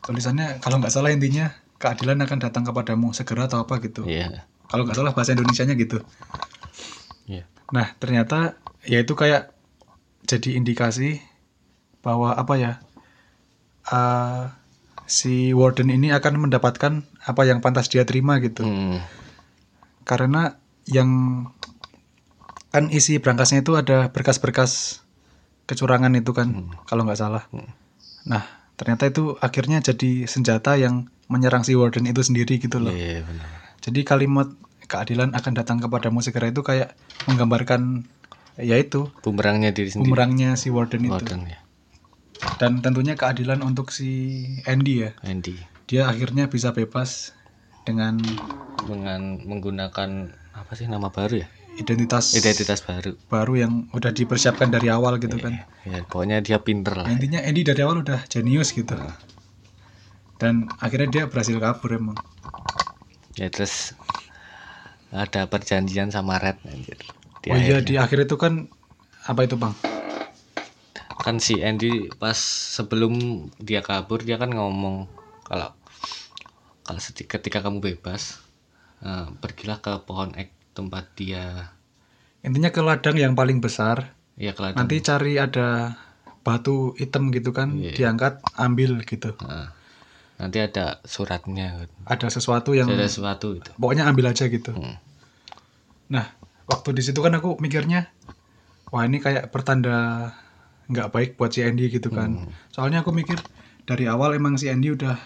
Tulisannya 0.00 0.64
kalau 0.64 0.80
nggak 0.80 0.96
salah 0.96 1.12
intinya 1.12 1.52
keadilan 1.84 2.24
akan 2.24 2.38
datang 2.40 2.64
kepadamu 2.64 3.12
segera 3.12 3.44
atau 3.44 3.60
apa 3.60 3.76
gitu. 3.84 4.08
Iya. 4.08 4.48
Kalau 4.72 4.88
nggak 4.88 4.96
salah 4.96 5.12
bahasa 5.12 5.36
Indonesianya 5.36 5.76
gitu. 5.76 6.00
Iya. 7.28 7.44
Nah, 7.76 7.92
ternyata 8.00 8.56
ya 8.88 9.04
itu 9.04 9.12
kayak 9.12 9.52
jadi 10.24 10.56
indikasi 10.56 11.20
bahwa 12.00 12.32
apa 12.32 12.56
ya? 12.56 12.72
eh, 13.84 14.48
si 15.04 15.52
warden 15.52 15.92
ini 15.92 16.08
akan 16.08 16.48
mendapatkan 16.48 17.04
apa 17.04 17.42
yang 17.44 17.60
pantas 17.60 17.92
dia 17.92 18.08
terima 18.08 18.40
gitu. 18.40 18.64
Hmm. 18.64 19.04
Karena 20.08 20.56
yang 20.88 21.10
kan 22.72 22.90
isi 22.90 23.20
berangkasnya 23.20 23.62
itu 23.62 23.76
ada 23.78 24.10
berkas-berkas 24.10 25.04
kecurangan 25.64 26.12
itu 26.16 26.32
kan 26.36 26.72
kalau 26.88 27.04
nggak 27.04 27.20
salah. 27.20 27.44
Nah, 28.28 28.44
ternyata 28.76 29.08
itu 29.08 29.36
akhirnya 29.40 29.80
jadi 29.80 30.28
senjata 30.28 30.76
yang 30.76 31.08
menyerang 31.28 31.64
si 31.64 31.72
warden 31.76 32.04
itu 32.04 32.20
sendiri 32.20 32.60
gitu 32.60 32.80
loh. 32.80 32.92
Iya, 32.92 33.24
benar. 33.24 33.48
Jadi 33.80 34.00
kalimat 34.04 34.48
keadilan 34.84 35.32
akan 35.32 35.52
datang 35.56 35.78
kepadamu 35.80 36.20
segera 36.20 36.52
itu 36.52 36.60
kayak 36.60 36.96
menggambarkan 37.28 38.04
yaitu 38.60 39.10
Bumerangnya 39.24 39.74
diri 39.74 39.90
sendiri. 39.90 40.14
bumerangnya 40.14 40.54
si 40.54 40.70
warden 40.70 41.08
itu. 41.08 41.12
Warden 41.12 41.42
ya. 41.50 41.58
Dan 42.60 42.84
tentunya 42.84 43.18
keadilan 43.18 43.64
untuk 43.64 43.90
si 43.90 44.40
Andy 44.68 45.08
ya. 45.08 45.10
Andy 45.24 45.58
Dia 45.90 46.08
akhirnya 46.08 46.48
bisa 46.48 46.72
bebas 46.72 47.34
dengan 47.84 48.20
dengan 48.88 49.40
menggunakan 49.42 50.32
apa 50.54 50.72
sih 50.78 50.86
nama 50.88 51.10
baru 51.10 51.44
ya? 51.44 51.48
identitas 51.74 52.38
Identitas 52.38 52.86
baru. 52.86 53.18
baru 53.26 53.66
yang 53.66 53.72
udah 53.90 54.14
dipersiapkan 54.14 54.70
dari 54.70 54.86
awal 54.94 55.18
gitu 55.18 55.34
kan. 55.42 55.66
Ya, 55.82 56.06
pokoknya 56.06 56.38
dia 56.38 56.62
pinter 56.62 56.94
lah. 56.94 57.10
Intinya 57.10 57.42
Andy 57.42 57.66
dari 57.66 57.82
awal 57.82 58.06
udah 58.06 58.22
jenius 58.30 58.70
gitu. 58.70 58.94
Dan 60.44 60.68
akhirnya 60.76 61.08
dia 61.08 61.24
berhasil 61.24 61.56
kabur 61.56 61.96
emang. 61.96 62.20
Ya 63.40 63.48
terus 63.48 63.96
ada 65.08 65.48
perjanjian 65.48 66.12
sama 66.12 66.36
Red 66.36 66.60
anjir. 66.68 67.00
Di 67.40 67.48
oh 67.48 67.56
iya 67.56 67.80
akhirnya. 67.80 67.88
di 67.88 67.94
akhir 67.96 68.18
itu 68.28 68.36
kan 68.36 68.68
apa 69.24 69.48
itu 69.48 69.56
bang? 69.56 69.72
kan 71.24 71.40
si 71.40 71.64
Andy 71.64 72.12
pas 72.20 72.36
sebelum 72.76 73.48
dia 73.56 73.80
kabur 73.80 74.20
dia 74.20 74.36
kan 74.36 74.52
ngomong 74.52 75.08
kalau 75.48 75.72
kalau 76.84 77.00
ketika 77.00 77.64
kamu 77.64 77.80
bebas 77.80 78.44
eh, 79.00 79.32
pergilah 79.40 79.80
ke 79.80 80.04
pohon 80.04 80.36
ek 80.36 80.52
tempat 80.76 81.08
dia 81.16 81.72
Intinya 82.44 82.68
ke 82.68 82.84
ladang 82.84 83.16
yang 83.16 83.32
paling 83.32 83.64
besar. 83.64 84.12
ya 84.36 84.52
ke 84.52 84.60
ladang. 84.60 84.84
Nanti 84.84 85.00
cari 85.00 85.40
ada 85.40 85.96
batu 86.44 86.92
hitam 87.00 87.32
gitu 87.32 87.56
kan, 87.56 87.72
Iya. 87.72 87.96
diangkat 87.96 88.44
ambil 88.60 89.00
gitu. 89.08 89.32
Nah, 89.40 89.72
nanti 90.34 90.58
ada 90.58 90.98
suratnya 91.02 91.86
Ada 92.04 92.26
sesuatu 92.28 92.74
yang 92.74 92.86
ada 92.86 93.06
sesuatu 93.06 93.54
itu 93.54 93.70
pokoknya 93.74 94.04
ambil 94.04 94.28
aja 94.28 94.46
gitu. 94.46 94.74
Hmm. 94.74 94.98
Nah, 96.10 96.26
waktu 96.64 96.90
di 96.92 97.02
situ 97.02 97.18
kan 97.18 97.32
aku 97.32 97.56
mikirnya, 97.56 98.10
wah 98.90 99.02
ini 99.02 99.18
kayak 99.18 99.48
pertanda 99.48 100.30
nggak 100.84 101.08
baik 101.10 101.30
buat 101.34 101.48
si 101.48 101.64
Andy 101.64 101.88
gitu 101.88 102.10
kan. 102.10 102.50
Soalnya 102.68 103.00
aku 103.00 103.10
mikir 103.10 103.40
dari 103.82 104.04
awal 104.04 104.34
emang 104.34 104.54
si 104.54 104.68
Andy 104.68 104.92
udah 104.92 105.16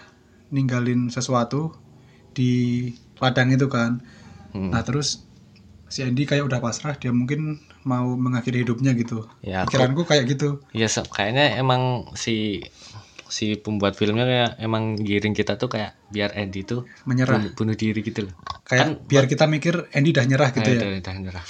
ninggalin 0.49 1.09
sesuatu 1.09 1.75
di 2.31 2.85
ladang 3.19 3.51
itu 3.51 3.67
kan. 3.67 3.99
Hmm. 4.53 4.71
Nah 4.71 4.85
terus 4.85 5.25
si 5.89 6.05
Andy 6.05 6.29
kayak 6.29 6.47
udah 6.47 6.61
pasrah, 6.61 6.95
dia 6.95 7.11
mungkin 7.11 7.59
mau 7.83 8.13
mengakhiri 8.15 8.63
hidupnya 8.63 8.93
gitu. 8.93 9.25
ya 9.41 9.65
aku- 9.65 9.73
Pikiranku 9.75 10.03
kayak 10.05 10.25
gitu. 10.29 10.61
ya 10.71 10.87
kayaknya 11.09 11.57
emang 11.57 12.13
si 12.13 12.61
si 13.29 13.55
pembuat 13.55 13.93
filmnya 13.93 14.25
kayak 14.25 14.51
emang 14.59 14.97
giring 14.97 15.33
kita 15.33 15.55
tuh 15.55 15.69
kayak 15.69 15.95
biar 16.09 16.33
Andy 16.33 16.63
tuh 16.63 16.89
Menyerah. 17.05 17.39
bunuh, 17.39 17.53
bunuh 17.55 17.75
diri 17.75 18.01
gitu 18.01 18.25
loh 18.25 18.35
Kayak 18.63 19.05
biar 19.05 19.25
kita 19.25 19.45
mikir 19.45 19.89
Andy 19.91 20.11
udah 20.11 20.25
nyerah 20.25 20.49
gitu 20.51 20.61
Kayak 20.63 20.75
ya. 20.75 20.81
udah- 20.83 21.01
udah 21.01 21.15
nyerah. 21.19 21.45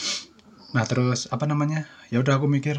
Nah 0.69 0.85
terus 0.85 1.27
apa 1.27 1.45
namanya? 1.45 1.83
Ya 2.09 2.19
udah 2.19 2.37
aku 2.37 2.47
mikir, 2.47 2.79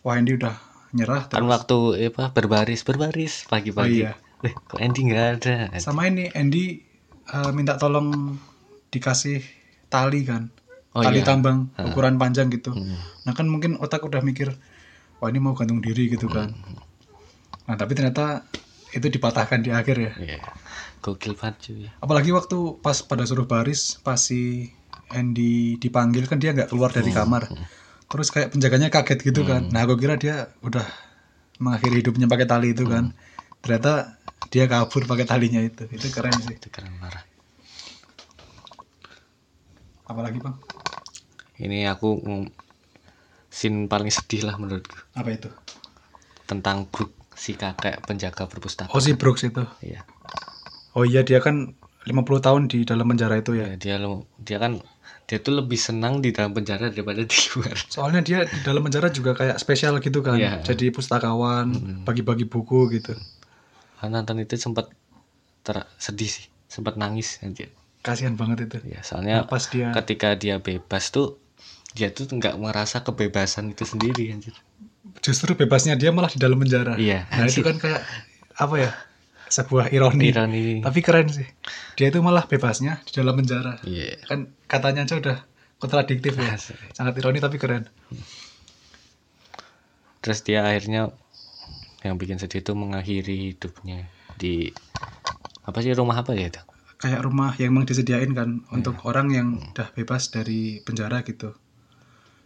wah 0.00 0.14
Andy 0.14 0.34
udah 0.34 0.54
nyerah. 0.92 1.26
kan 1.26 1.40
Terus 1.40 1.50
waktu 1.50 1.78
eh, 1.98 2.08
apa 2.08 2.30
berbaris 2.30 2.82
berbaris 2.82 3.34
pagi-pagi 3.44 4.00
Oh, 4.02 4.10
iya. 4.10 4.14
Kok 4.44 4.76
Andy 4.76 5.00
nggak 5.04 5.26
ada 5.34 5.54
sama 5.76 6.04
ini 6.04 6.28
Andy 6.28 6.78
eh, 7.26 7.50
minta 7.50 7.74
tolong 7.74 8.36
dikasih 8.88 9.42
tali 9.88 10.22
kan, 10.22 10.50
Oh, 10.90 11.00
tali 11.00 11.18
iya. 11.18 11.26
tambang 11.26 11.74
ukuran 11.76 12.14
panjang 12.14 12.46
gitu. 12.48 12.70
Hmm. 12.70 12.94
Nah 13.24 13.32
kan 13.32 13.46
mungkin 13.46 13.74
otak 13.76 14.02
udah 14.02 14.20
mikir, 14.20 14.54
wah 15.16 15.26
ini 15.26 15.38
mau 15.38 15.50
gantung 15.52 15.78
diri 15.78 16.06
gitu 16.08 16.28
kan. 16.28 16.52
Hmm. 16.52 16.78
Nah 17.64 17.74
tapi 17.74 17.96
ternyata 17.96 18.44
itu 18.92 19.06
dipatahkan 19.10 19.60
di 19.64 19.70
akhir 19.74 19.96
ya. 19.98 20.12
Iya. 20.16 20.38
Gokil 21.00 21.36
banget 21.36 21.56
cuy. 21.68 21.86
Apalagi 22.00 22.30
waktu 22.30 22.80
pas 22.80 23.00
pada 23.04 23.24
suruh 23.24 23.44
baris, 23.44 24.00
pas 24.00 24.16
si 24.16 24.70
Andy 25.12 25.76
dipanggil 25.76 26.24
kan 26.24 26.40
dia 26.40 26.52
nggak 26.56 26.72
keluar 26.72 26.88
dari 26.92 27.10
Hmm. 27.12 27.18
kamar. 27.24 27.42
Terus 28.08 28.28
kayak 28.30 28.54
penjaganya 28.54 28.88
kaget 28.88 29.20
gitu 29.20 29.42
kan. 29.44 29.68
Nah 29.68 29.84
aku 29.84 29.96
kira 29.96 30.14
dia 30.16 30.48
udah 30.62 30.84
mengakhiri 31.58 32.00
hidupnya 32.00 32.28
pakai 32.28 32.46
tali 32.46 32.72
itu 32.72 32.84
kan. 32.86 33.12
Ternyata 33.60 34.16
dia 34.52 34.64
kabur 34.68 35.04
pakai 35.04 35.26
talinya 35.26 35.58
itu. 35.60 35.88
Itu 35.88 36.08
keren 36.14 36.36
sih. 36.38 36.54
Itu 36.56 36.68
keren 36.70 36.94
parah. 37.00 37.24
Apalagi 40.04 40.36
bang? 40.38 40.56
Ini 41.58 41.88
aku 41.88 42.20
scene 43.48 43.86
paling 43.86 44.10
sedih 44.10 44.42
lah 44.50 44.58
menurutku 44.58 44.98
Apa 45.14 45.30
itu? 45.30 45.46
tentang 46.44 46.84
Brook 46.90 47.14
si 47.34 47.58
kakek 47.58 48.02
penjaga 48.06 48.46
perpustakaan. 48.46 48.94
Oh 48.94 49.02
si 49.02 49.14
Brooks 49.14 49.44
itu. 49.46 49.62
Iya. 49.82 50.06
Oh 50.94 51.02
iya 51.02 51.26
dia 51.26 51.42
kan 51.42 51.74
50 52.06 52.40
tahun 52.40 52.70
di 52.70 52.86
dalam 52.86 53.10
penjara 53.10 53.40
itu 53.40 53.58
ya. 53.58 53.74
Ya, 53.74 53.76
dia 53.76 53.96
dia 54.38 54.58
kan 54.62 54.78
dia 55.24 55.40
tuh 55.40 55.56
lebih 55.56 55.80
senang 55.80 56.20
di 56.20 56.30
dalam 56.36 56.52
penjara 56.52 56.92
daripada 56.92 57.24
di 57.24 57.38
luar. 57.56 57.76
Soalnya 57.88 58.20
dia 58.20 58.38
di 58.44 58.60
dalam 58.60 58.84
penjara 58.84 59.08
juga 59.08 59.32
kayak 59.32 59.56
spesial 59.56 59.98
gitu 59.98 60.20
kan. 60.20 60.36
Iya. 60.36 60.60
Jadi 60.62 60.92
pustakawan, 60.92 62.04
bagi-bagi 62.04 62.44
buku 62.44 62.92
gitu. 63.00 63.16
Karena 63.98 64.20
nonton 64.20 64.44
itu 64.44 64.54
sempat 64.60 64.92
ter- 65.64 65.88
sedih 65.96 66.28
sih, 66.28 66.46
sempat 66.68 67.00
nangis 67.00 67.40
anjir. 67.40 67.72
Kasihan 68.04 68.36
banget 68.36 68.68
itu. 68.68 68.78
Ya, 68.84 69.00
soalnya 69.00 69.48
Pas 69.48 69.64
dia 69.72 69.96
ketika 69.96 70.36
dia 70.36 70.60
bebas 70.60 71.08
tuh 71.08 71.40
dia 71.96 72.12
tuh 72.12 72.28
nggak 72.28 72.60
merasa 72.60 73.00
kebebasan 73.00 73.72
itu 73.72 73.88
sendiri 73.88 74.28
anjir. 74.28 74.52
Justru 75.20 75.52
bebasnya 75.54 75.94
dia 75.96 76.10
malah 76.10 76.32
di 76.32 76.40
dalam 76.40 76.56
penjara. 76.56 76.96
Iya, 76.96 77.28
Nah 77.28 77.44
itu 77.44 77.60
kan 77.60 77.76
kayak 77.76 78.00
apa 78.56 78.74
ya? 78.78 78.90
Sebuah 79.48 79.92
ironi. 79.92 80.32
Ironi. 80.32 80.66
Tapi 80.82 80.98
keren 81.04 81.28
sih. 81.30 81.46
Dia 81.94 82.08
itu 82.10 82.18
malah 82.24 82.48
bebasnya 82.48 83.04
di 83.04 83.12
dalam 83.12 83.36
penjara. 83.36 83.78
Iya. 83.84 84.18
Kan 84.26 84.50
katanya 84.66 85.04
aja 85.06 85.14
udah 85.20 85.36
kontradiktif 85.78 86.34
ya. 86.34 86.56
Sangat 86.96 87.14
ironi 87.20 87.38
tapi 87.38 87.60
keren. 87.60 87.86
Terus 90.24 90.40
dia 90.40 90.64
akhirnya 90.64 91.12
yang 92.00 92.16
bikin 92.16 92.40
sedih 92.40 92.64
itu 92.64 92.72
mengakhiri 92.72 93.52
hidupnya 93.52 94.08
di 94.36 94.72
apa 95.64 95.80
sih 95.80 95.92
rumah 95.92 96.20
apa 96.20 96.32
ya 96.36 96.48
itu? 96.48 96.60
Kayak 97.00 97.20
rumah 97.24 97.52
yang 97.60 97.76
memang 97.76 97.84
disediain 97.88 98.32
kan 98.32 98.64
Iya. 98.64 98.68
untuk 98.72 98.96
orang 99.04 99.28
yang 99.28 99.48
udah 99.60 99.92
bebas 99.92 100.32
dari 100.32 100.80
penjara 100.80 101.20
gitu. 101.24 101.52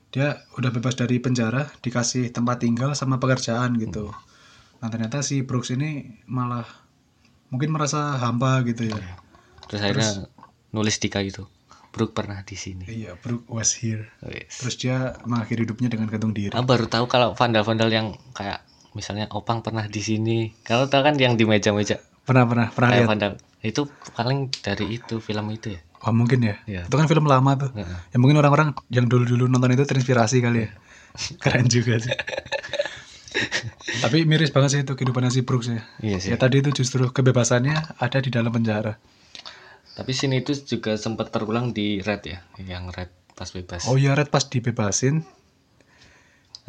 Dia 0.08 0.40
udah 0.56 0.70
bebas 0.72 0.96
dari 0.96 1.20
penjara, 1.20 1.68
dikasih 1.84 2.32
tempat 2.32 2.64
tinggal 2.64 2.96
sama 2.96 3.20
pekerjaan 3.20 3.76
gitu. 3.76 4.08
Hmm. 4.08 4.80
Nah 4.80 4.88
ternyata 4.88 5.20
si 5.20 5.42
Brooks 5.42 5.74
ini 5.74 6.20
malah 6.24 6.64
mungkin 7.48 7.72
merasa 7.72 8.16
hampa 8.20 8.60
gitu 8.64 8.88
ya. 8.88 8.96
Iya. 8.96 9.14
terus 9.68 9.80
akhirnya 9.84 10.10
nulis 10.72 10.96
di 10.96 11.12
kayu 11.12 11.28
itu 11.28 11.44
Brook 11.92 12.16
pernah 12.16 12.40
di 12.40 12.56
sini 12.56 12.84
Iya, 12.88 13.16
Brooke 13.20 13.48
was 13.52 13.76
here. 13.76 14.08
Wes. 14.24 14.60
Terus 14.60 14.74
dia 14.80 15.16
mengakhiri 15.28 15.64
hidupnya 15.68 15.92
dengan 15.92 16.08
gantung 16.08 16.32
diri. 16.32 16.52
Aku 16.52 16.64
baru 16.64 16.88
tahu 16.88 17.04
kalau 17.08 17.32
vandal-vandal 17.36 17.88
yang 17.92 18.16
kayak 18.32 18.64
misalnya 18.96 19.28
Opang 19.32 19.60
pernah 19.60 19.84
di 19.88 20.00
sini. 20.00 20.52
Kalau 20.64 20.88
tahu 20.88 21.04
kan 21.04 21.16
yang 21.20 21.36
di 21.36 21.44
meja-meja 21.44 22.00
Pernah 22.28 22.44
pernah 22.44 22.66
pernah 22.68 22.88
kayak 22.92 23.00
lihat. 23.04 23.10
vandal. 23.12 23.32
Itu 23.64 23.88
paling 24.12 24.52
dari 24.60 25.00
itu 25.00 25.16
film 25.20 25.48
itu 25.48 25.76
ya. 25.76 25.80
Oh, 26.06 26.14
mungkin 26.14 26.46
ya. 26.46 26.56
Iya. 26.64 26.82
Itu 26.86 26.94
kan 26.94 27.10
film 27.10 27.26
lama 27.26 27.58
tuh. 27.58 27.70
Heeh. 27.74 27.98
Ya 28.14 28.16
mungkin 28.22 28.38
orang-orang 28.38 28.74
yang 28.90 29.10
dulu-dulu 29.10 29.50
nonton 29.50 29.74
itu 29.74 29.82
terinspirasi 29.82 30.38
kali 30.42 30.66
ya. 30.66 30.70
Keren 31.42 31.66
juga 31.66 31.98
sih. 31.98 32.14
Tapi 34.04 34.22
miris 34.28 34.54
banget 34.54 34.70
sih 34.70 34.80
itu 34.86 34.94
kehidupan 34.94 35.26
si 35.32 35.42
Brooks 35.42 35.68
ya. 35.70 35.82
Iya 35.98 36.16
sih. 36.22 36.28
Ya 36.30 36.36
tadi 36.38 36.62
itu 36.62 36.70
justru 36.70 37.10
kebebasannya 37.10 37.98
ada 37.98 38.18
di 38.22 38.30
dalam 38.30 38.54
penjara. 38.54 38.96
Tapi 39.98 40.14
sini 40.14 40.38
itu 40.46 40.54
juga 40.54 40.94
sempat 40.94 41.34
terulang 41.34 41.74
di 41.74 41.98
Red 41.98 42.22
ya, 42.22 42.38
yang 42.62 42.94
Red 42.94 43.10
pas 43.34 43.50
bebas. 43.50 43.90
Oh 43.90 43.98
iya 43.98 44.14
Red 44.14 44.30
pas 44.30 44.46
dibebasin. 44.46 45.26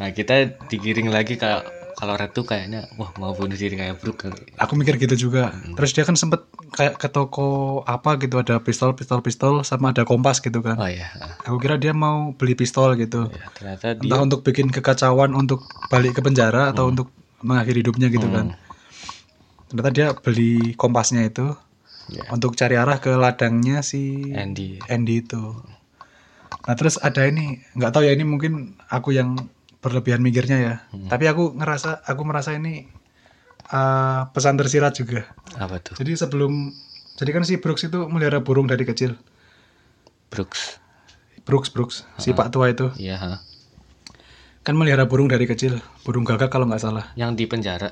Nah, 0.01 0.09
kita 0.15 0.57
digiring 0.71 1.13
lagi 1.13 1.37
kalau 1.37 1.61
kalau 1.99 2.15
Red 2.15 2.31
tuh 2.31 2.47
kayaknya 2.47 2.87
wah 2.95 3.11
mau 3.19 3.35
bunuh 3.35 3.59
diri 3.59 3.75
kayak 3.75 3.99
Brook. 3.99 4.31
Aku 4.55 4.79
mikir 4.79 4.95
gitu 4.95 5.27
juga. 5.27 5.51
Terus 5.75 5.91
dia 5.91 6.07
kan 6.07 6.15
sempet 6.15 6.47
kayak 6.71 6.95
ke 6.95 7.11
toko 7.11 7.83
apa 7.83 8.15
gitu 8.23 8.39
ada 8.39 8.63
pistol 8.63 8.95
pistol 8.95 9.19
pistol 9.19 9.67
sama 9.67 9.91
ada 9.91 10.07
kompas 10.07 10.39
gitu 10.39 10.63
kan. 10.63 10.79
Oh 10.79 10.87
iya. 10.87 11.11
Aku 11.43 11.59
kira 11.59 11.75
dia 11.75 11.91
mau 11.91 12.31
beli 12.39 12.55
pistol 12.55 12.95
gitu. 12.95 13.27
ya, 13.27 13.51
ternyata 13.51 13.99
dia 13.99 14.07
Entah 14.07 14.21
untuk 14.23 14.47
bikin 14.47 14.71
kekacauan 14.71 15.35
untuk 15.35 15.67
balik 15.91 16.15
ke 16.15 16.21
penjara 16.23 16.71
atau 16.71 16.87
untuk 16.87 17.11
mengakhiri 17.43 17.83
hidupnya 17.83 18.07
gitu 18.07 18.31
kan. 18.31 18.55
Ternyata 19.67 19.89
dia 19.91 20.07
beli 20.15 20.73
kompasnya 20.79 21.27
itu 21.27 21.51
Ya. 22.09 22.25
untuk 22.33 22.57
cari 22.57 22.73
arah 22.73 22.97
ke 22.97 23.13
ladangnya 23.13 23.85
si 23.85 24.33
Andy. 24.33 24.81
Andy 24.89 25.21
itu. 25.21 25.53
Nah 26.65 26.73
terus 26.73 26.97
ada 26.97 27.21
ini 27.29 27.61
nggak 27.77 27.91
tahu 27.93 28.01
ya 28.01 28.17
ini 28.17 28.25
mungkin 28.25 28.73
aku 28.89 29.13
yang 29.13 29.37
berlebihan 29.79 30.19
mikirnya 30.19 30.57
ya. 30.59 30.75
Tapi 31.07 31.25
aku 31.25 31.55
ngerasa 31.55 32.03
aku 32.03 32.21
merasa 32.23 32.51
ini 32.51 32.87
uh, 33.71 34.27
pesan 34.31 34.59
tersirat 34.59 34.93
juga. 34.93 35.23
Apa 35.55 35.79
tuh? 35.79 35.95
Jadi 35.95 36.15
sebelum 36.15 36.71
jadi 37.15 37.31
kan 37.31 37.43
si 37.43 37.59
Brooks 37.59 37.87
itu 37.87 37.99
melihara 38.07 38.39
burung 38.39 38.67
dari 38.67 38.83
kecil. 38.83 39.15
Brooks. 40.29 40.77
Brooks 41.43 41.73
Brooks 41.73 42.05
si 42.15 42.29
Pak 42.31 42.53
tua 42.53 42.69
itu 42.69 42.93
Iya, 42.93 43.17
ha. 43.17 43.33
kan 44.61 44.75
melihara 44.77 45.09
burung 45.09 45.25
dari 45.25 45.49
kecil. 45.49 45.81
Burung 46.05 46.21
gagak 46.21 46.53
kalau 46.53 46.69
nggak 46.69 46.83
salah. 46.83 47.09
Yang 47.17 47.31
di 47.41 47.45
penjara. 47.49 47.89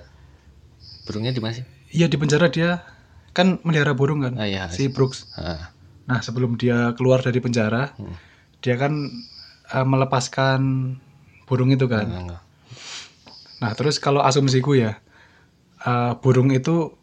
Burungnya 1.09 1.33
di 1.33 1.41
mana 1.41 1.57
sih? 1.57 1.65
Iya 1.89 2.05
di 2.05 2.19
penjara 2.19 2.51
dia 2.51 2.83
kan 3.31 3.57
melihara 3.63 3.95
burung 3.97 4.21
kan. 4.21 4.35
Ah, 4.37 4.45
iya. 4.45 4.67
Si 4.69 4.91
Brooks. 4.91 5.33
Ah, 5.39 5.71
Nah 6.07 6.23
sebelum 6.23 6.55
dia 6.55 6.95
keluar 6.95 7.19
dari 7.19 7.39
penjara, 7.39 7.91
Hmm. 7.99 8.15
dia 8.63 8.79
kan 8.79 8.93
uh, 9.73 9.83
melepaskan 9.83 10.61
burung 11.47 11.71
itu 11.71 11.87
kan. 11.87 12.05
enggak. 12.05 12.41
Nah, 13.57 13.71
terus 13.73 13.97
kalau 13.97 14.21
asumsiku 14.21 14.77
ya, 14.77 14.99
uh, 15.81 16.13
burung 16.21 16.53
itu 16.53 16.93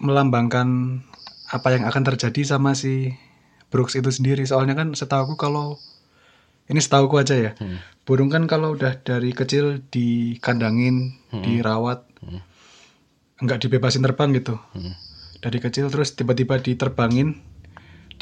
melambangkan 0.00 1.00
apa 1.50 1.68
yang 1.76 1.84
akan 1.86 2.02
terjadi 2.14 2.56
sama 2.56 2.72
si 2.72 3.12
Brooks 3.68 3.98
itu 3.98 4.08
sendiri. 4.08 4.46
Soalnya 4.46 4.78
kan 4.78 4.94
setahuku 4.94 5.36
kalau 5.36 5.76
ini 6.64 6.80
setahuku 6.80 7.20
aja 7.20 7.36
ya, 7.36 7.52
Hmm. 7.60 7.76
burung 8.08 8.32
kan 8.32 8.48
kalau 8.48 8.72
udah 8.72 8.96
dari 9.04 9.36
kecil 9.36 9.84
dikandangin, 9.92 11.12
dirawat, 11.28 12.06
Hmm. 12.24 12.40
nggak 13.44 13.60
dibebasin 13.60 14.00
terbang 14.00 14.32
gitu. 14.32 14.56
Hmm. 14.72 14.96
Dari 15.44 15.60
kecil 15.60 15.92
terus 15.92 16.16
tiba-tiba 16.16 16.56
diterbangin, 16.56 17.36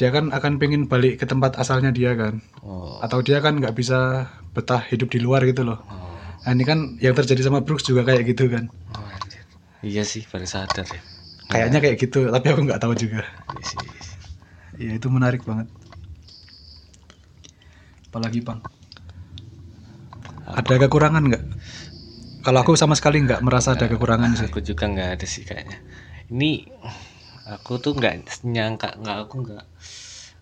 dia 0.03 0.11
kan 0.11 0.35
akan 0.35 0.59
pengen 0.59 0.91
balik 0.91 1.15
ke 1.15 1.23
tempat 1.23 1.55
asalnya 1.55 1.95
dia 1.95 2.11
kan. 2.11 2.43
Oh. 2.59 2.99
Atau 2.99 3.23
dia 3.23 3.39
kan 3.39 3.55
nggak 3.55 3.71
bisa 3.71 4.27
betah 4.51 4.83
hidup 4.83 5.07
di 5.07 5.23
luar 5.23 5.47
gitu 5.47 5.63
loh. 5.63 5.79
oh. 5.79 6.11
Nah 6.43 6.51
ini 6.51 6.67
kan 6.67 6.99
yang 6.99 7.15
terjadi 7.15 7.47
sama 7.47 7.63
Brooks 7.63 7.87
juga 7.87 8.03
kayak 8.03 8.27
gitu 8.35 8.51
kan. 8.51 8.67
Oh, 8.99 9.07
anjir. 9.07 9.47
Iya 9.79 10.03
sih, 10.03 10.27
baru 10.27 10.43
sadar 10.43 10.83
ya. 10.83 10.99
Kayaknya 11.47 11.79
kayak 11.79 11.95
gitu, 12.03 12.27
tapi 12.27 12.51
aku 12.51 12.67
nggak 12.67 12.83
tahu 12.83 12.91
juga. 12.99 13.23
Iya 13.55 13.79
iya 13.79 14.01
sih. 14.03 14.19
Iya 14.75 14.91
itu 14.99 15.07
menarik 15.07 15.47
banget. 15.47 15.71
Apalagi 18.11 18.43
bang? 18.43 18.59
Ada 20.43 20.83
kekurangan 20.83 21.23
nggak? 21.31 21.43
Kalau 22.43 22.59
aku 22.59 22.75
sama 22.75 22.99
sekali 22.99 23.23
nggak 23.23 23.39
merasa 23.39 23.71
ada 23.71 23.87
kekurangan 23.87 24.35
sih. 24.35 24.51
Aku 24.51 24.59
juga 24.59 24.83
nggak 24.83 25.09
ada 25.15 25.23
sih 25.23 25.47
kayaknya. 25.47 25.79
Ini 26.27 26.51
aku 27.43 27.79
tuh 27.83 27.91
nggak 27.97 28.43
nyangka, 28.47 28.95
nggak 28.99 29.17
aku 29.27 29.35
nggak 29.43 29.65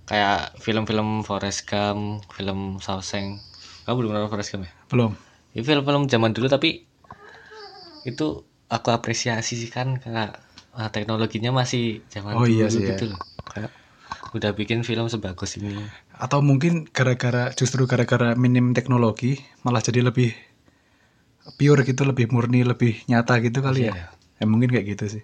kayak 0.05 0.53
film-film 0.61 1.23
Forrest 1.25 1.65
Gump, 1.65 2.25
film 2.35 2.77
Shawshank. 2.83 3.41
Kamu 3.87 3.95
belum 3.97 4.11
nonton 4.13 4.29
Forrest 4.29 4.51
Gump 4.53 4.67
ya? 4.67 4.71
Belum. 4.91 5.11
Ini 5.55 5.61
film-film 5.65 6.05
zaman 6.07 6.31
dulu 6.35 6.47
tapi 6.47 6.85
itu 8.01 8.27
aku 8.71 8.89
apresiasi 8.89 9.53
sih 9.59 9.69
kan 9.69 9.99
kayak 9.99 10.41
ah, 10.73 10.89
teknologinya 10.89 11.51
masih 11.53 12.01
zaman 12.09 12.37
Oh 12.39 12.45
dulu 12.47 12.55
iya 12.55 12.67
sih, 12.71 12.81
gitu 12.85 13.11
loh. 13.11 13.19
Kayak 13.51 13.71
udah 14.31 14.51
bikin 14.55 14.81
film 14.87 15.11
sebagus 15.11 15.59
ini. 15.59 15.83
Atau 16.15 16.39
mungkin 16.39 16.87
gara-gara 16.87 17.51
justru 17.51 17.83
gara-gara 17.83 18.33
minim 18.39 18.71
teknologi 18.71 19.41
malah 19.65 19.83
jadi 19.83 20.05
lebih 20.07 20.31
pure 21.59 21.81
gitu, 21.83 22.07
lebih 22.07 22.31
murni, 22.31 22.63
lebih 22.63 23.03
nyata 23.11 23.41
gitu 23.43 23.59
kali 23.59 23.91
ya. 23.91 23.93
Iya. 23.93 24.05
Ya 24.41 24.45
mungkin 24.47 24.71
kayak 24.71 24.97
gitu 24.97 25.19
sih. 25.19 25.23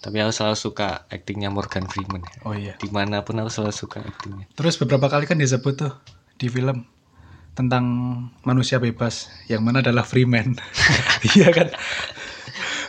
Tapi 0.00 0.16
aku 0.24 0.32
selalu 0.32 0.56
suka 0.56 1.04
aktingnya 1.12 1.52
Morgan 1.52 1.84
Freeman. 1.84 2.24
Oh 2.48 2.56
iya. 2.56 2.72
Di 2.80 2.88
mana 2.88 3.20
pun 3.20 3.36
aku 3.36 3.52
selalu 3.52 3.74
suka 3.76 4.00
aktingnya. 4.00 4.48
Terus 4.56 4.80
beberapa 4.80 5.12
kali 5.12 5.28
kan 5.28 5.36
disebut 5.36 5.74
tuh 5.76 5.92
di 6.40 6.48
film 6.48 6.88
tentang 7.52 7.84
manusia 8.48 8.80
bebas 8.80 9.28
yang 9.52 9.60
mana 9.60 9.84
adalah 9.84 10.08
Freeman. 10.08 10.56
Iya 11.36 11.52
kan? 11.52 11.68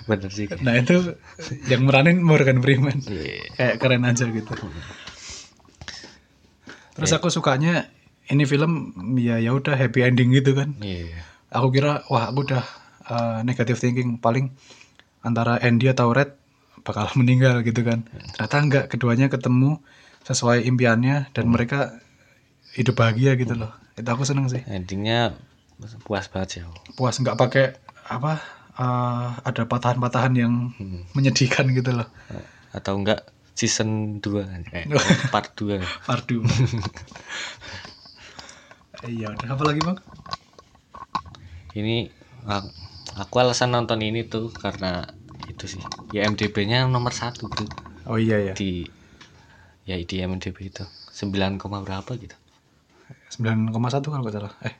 Bener 0.08 0.32
sih. 0.32 0.48
Nah 0.64 0.80
itu 0.80 1.20
yang 1.68 1.84
meranin 1.84 2.24
Morgan 2.24 2.64
Freeman. 2.64 3.04
Iya. 3.04 3.52
Kayak 3.60 3.76
keren 3.84 4.08
aja 4.08 4.24
gitu. 4.32 4.56
Terus 6.96 7.12
aku 7.12 7.28
sukanya 7.28 7.92
ini 8.32 8.48
film 8.48 8.96
ya 9.20 9.36
ya 9.36 9.52
udah 9.52 9.76
happy 9.76 10.08
ending 10.08 10.32
gitu 10.32 10.56
kan. 10.56 10.80
Iya. 10.80 11.28
Aku 11.52 11.76
kira 11.76 12.08
wah 12.08 12.32
aku 12.32 12.48
udah 12.48 12.64
uh, 13.12 13.38
negative 13.44 13.76
thinking 13.76 14.16
paling 14.16 14.56
antara 15.28 15.60
Andy 15.60 15.92
atau 15.92 16.16
Red 16.16 16.41
bakal 16.82 17.10
meninggal 17.20 17.62
gitu 17.66 17.82
kan. 17.86 18.06
Ternyata 18.36 18.56
enggak, 18.62 18.86
keduanya 18.92 19.28
ketemu 19.30 19.82
sesuai 20.22 20.66
impiannya 20.70 21.34
dan 21.34 21.46
mereka 21.50 21.98
hidup 22.78 23.02
bahagia 23.02 23.34
gitu 23.36 23.58
loh. 23.58 23.74
Itu 23.98 24.08
aku 24.10 24.24
seneng 24.24 24.48
sih. 24.48 24.62
Endingnya 24.70 25.36
puas 26.06 26.30
banget 26.30 26.50
sih. 26.50 26.62
Puas 26.94 27.18
nggak 27.18 27.38
pakai 27.38 27.74
apa 28.06 28.38
uh, 28.78 29.40
ada 29.42 29.66
patahan-patahan 29.66 30.34
yang 30.38 30.54
Hmm. 30.78 31.04
menyedihkan 31.18 31.70
gitu 31.74 31.92
loh. 31.98 32.08
Atau 32.72 33.02
enggak 33.02 33.26
season 33.58 34.22
2 34.24 34.48
eh, 34.72 34.86
part 35.34 35.52
2 35.58 35.82
Pardu. 36.08 36.42
Iya, 39.02 39.34
udah 39.34 39.50
apa 39.58 39.64
lagi 39.66 39.82
bang? 39.82 39.98
ini 41.72 42.12
aku, 42.44 42.68
aku 43.16 43.36
alasan 43.40 43.72
nonton 43.72 44.04
ini 44.04 44.28
tuh 44.28 44.52
karena 44.52 45.08
itu 45.62 45.78
sih 45.78 45.82
ya 46.10 46.26
MDB-nya 46.26 46.90
nomor 46.90 47.14
satu 47.14 47.46
bro 47.46 47.70
Oh 48.10 48.18
iya 48.18 48.42
ya, 48.42 48.54
di 48.58 48.90
ya 49.86 49.94
di 49.94 50.16
MDB 50.26 50.58
itu 50.74 50.82
9, 51.14 51.62
koma 51.62 51.86
berapa 51.86 52.10
gitu 52.18 52.34
9,1 53.32 53.72
kalau 54.04 54.24
nggak 54.26 54.36
salah. 54.36 54.54
Eh, 54.68 54.76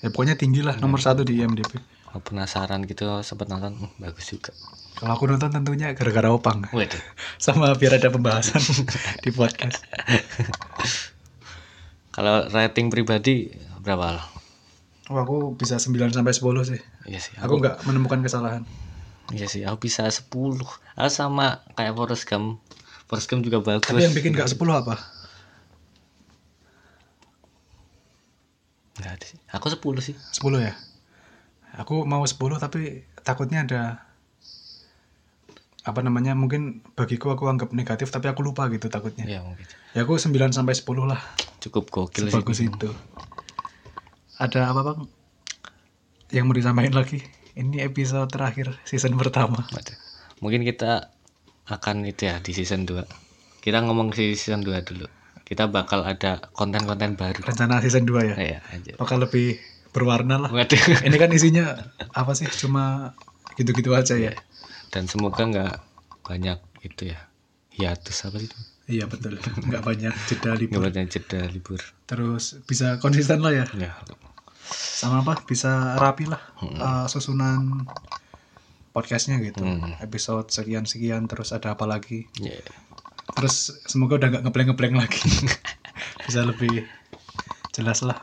ya 0.00 0.08
pokoknya 0.08 0.38
tinggi 0.38 0.64
lah 0.64 0.80
nomor 0.80 0.96
satu 1.02 1.26
di 1.26 1.42
IMDb. 1.42 1.76
Aku 2.10 2.22
penasaran 2.24 2.86
gitu 2.88 3.20
sempat 3.20 3.52
nonton 3.52 3.76
hmm, 3.76 4.02
bagus 4.02 4.34
juga 4.34 4.50
Kalau 4.96 5.14
aku 5.14 5.30
nonton 5.30 5.52
tentunya 5.52 5.92
gara-gara 5.92 6.32
opang, 6.32 6.64
waduh 6.72 7.02
sama 7.42 7.74
biar 7.76 8.00
ada 8.00 8.08
pembahasan 8.08 8.62
di 9.24 9.30
podcast. 9.34 9.84
kalau 12.16 12.48
rating 12.48 12.88
pribadi 12.88 13.52
berapa 13.82 14.16
lo? 14.16 14.24
Oh, 15.10 15.18
aku 15.18 15.36
bisa 15.58 15.76
9 15.82 16.14
sampai 16.14 16.32
10 16.32 16.70
sih. 16.70 16.80
iya 17.10 17.18
sih 17.18 17.34
Aku 17.42 17.58
nggak 17.58 17.82
menemukan 17.84 18.22
kesalahan. 18.22 18.62
Iya 19.30 19.46
sih 19.46 19.62
aku 19.62 19.86
bisa 19.86 20.06
10 20.06 20.26
aku 20.30 21.10
sama 21.10 21.62
kayak 21.74 21.94
Forrest 21.94 22.26
Gump 22.26 22.58
Forrest 23.06 23.26
Gump 23.26 23.42
juga 23.42 23.58
bagus 23.62 23.86
Tapi 23.86 24.02
yang 24.02 24.14
bikin 24.14 24.34
nggak 24.34 24.50
10 24.50 24.58
apa? 24.70 24.94
Nggak 29.00 29.12
ada 29.16 29.24
sih 29.24 29.38
aku 29.48 29.66
10 29.72 29.80
sih 30.04 30.14
10 30.36 30.60
ya. 30.60 30.74
Aku 31.78 32.02
mau 32.04 32.20
10 32.22 32.36
tapi 32.58 33.06
takutnya 33.22 33.62
ada 33.64 33.82
apa 35.80 36.04
namanya 36.04 36.36
mungkin 36.36 36.84
bagiku 36.92 37.32
aku 37.32 37.48
anggap 37.48 37.72
negatif 37.72 38.12
tapi 38.12 38.28
aku 38.28 38.44
lupa 38.44 38.68
gitu 38.68 38.92
takutnya. 38.92 39.24
ya 39.24 39.40
mungkin 39.40 39.64
Ya 39.96 40.04
aku 40.04 40.20
9 40.20 40.28
sampai 40.52 40.76
10 40.76 40.86
lah. 41.08 41.20
cukup 41.60 41.88
gokil 41.88 42.28
sih 42.28 42.36
Bagus 42.36 42.58
itu. 42.60 42.88
Ada 44.36 44.72
apa 44.72 44.80
bang? 44.84 45.00
Yang 46.30 46.44
mau 46.46 46.54
disampaikan 46.56 46.94
lagi? 46.96 47.20
Ini 47.60 47.84
episode 47.84 48.32
terakhir 48.32 48.72
season 48.88 49.20
pertama. 49.20 49.60
Mungkin 50.40 50.64
kita 50.64 51.12
akan 51.68 52.08
itu 52.08 52.24
ya 52.26 52.40
di 52.40 52.56
season 52.56 52.88
2 52.88 53.30
kita 53.60 53.84
ngomong 53.84 54.16
si 54.16 54.32
season 54.34 54.64
2 54.64 54.88
dulu. 54.88 55.06
Kita 55.44 55.68
bakal 55.68 56.06
ada 56.06 56.40
konten-konten 56.56 57.18
baru. 57.18 57.44
Rencana 57.44 57.84
season 57.84 58.08
2 58.08 58.32
ya? 58.32 58.34
Ya 58.40 58.58
aja 58.72 58.96
bakal 58.96 59.20
lebih 59.20 59.60
berwarna 59.92 60.40
lah. 60.40 60.50
Waduh. 60.50 61.04
Ini 61.04 61.16
kan 61.20 61.30
isinya 61.36 61.76
apa 62.16 62.32
sih? 62.32 62.48
Cuma 62.48 63.12
gitu-gitu 63.60 63.92
aja 63.92 64.16
ya? 64.16 64.32
Dan 64.88 65.04
semoga 65.06 65.44
nggak 65.44 65.74
banyak 66.24 66.58
itu 66.80 67.12
ya 67.12 67.28
hiatus 67.76 68.24
apa 68.24 68.40
sih 68.40 68.48
itu? 68.48 68.58
Iya 68.90 69.04
betul. 69.06 69.36
Nggak 69.68 69.82
banyak 69.84 70.14
jeda 70.26 70.56
nggak 70.56 70.58
libur 70.64 70.80
banyak 70.88 71.06
jeda 71.12 71.40
libur. 71.52 71.80
Terus 72.08 72.56
bisa 72.64 72.96
konsisten 72.96 73.44
lah 73.44 73.52
ya? 73.52 73.66
Ya 73.76 73.92
sama 74.70 75.26
apa 75.26 75.42
bisa 75.44 75.98
rapi 75.98 76.30
lah 76.30 76.42
eh, 76.62 77.06
susunan 77.10 77.84
podcastnya 78.90 79.38
gitu. 79.38 79.62
Hmm. 79.62 79.94
episode 80.02 80.50
sekian 80.50 80.86
sekian 80.86 81.30
terus 81.30 81.54
ada 81.54 81.74
apa 81.78 81.86
lagi? 81.86 82.26
Ya 82.42 82.58
terus 83.34 83.72
semoga 83.86 84.18
udah 84.18 84.28
nggak 84.30 84.42
ngebleng 84.46 84.68
ngebleng 84.72 84.94
lagi. 84.98 85.22
Bisa 86.26 86.42
lebih 86.46 86.86
jelas 87.74 88.02
lah. 88.02 88.18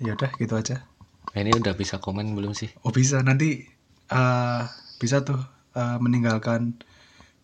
Ya 0.00 0.16
udah 0.16 0.30
gitu 0.38 0.54
aja. 0.56 0.86
Nah, 1.30 1.40
ini 1.46 1.54
udah 1.54 1.78
bisa 1.78 2.02
komen 2.02 2.34
belum 2.34 2.56
sih? 2.56 2.72
Oh 2.82 2.90
bisa. 2.90 3.22
Nanti 3.22 3.62
eh, 4.10 4.62
bisa 4.98 5.22
tuh 5.22 5.38
eh, 5.76 5.98
meninggalkan 6.00 6.74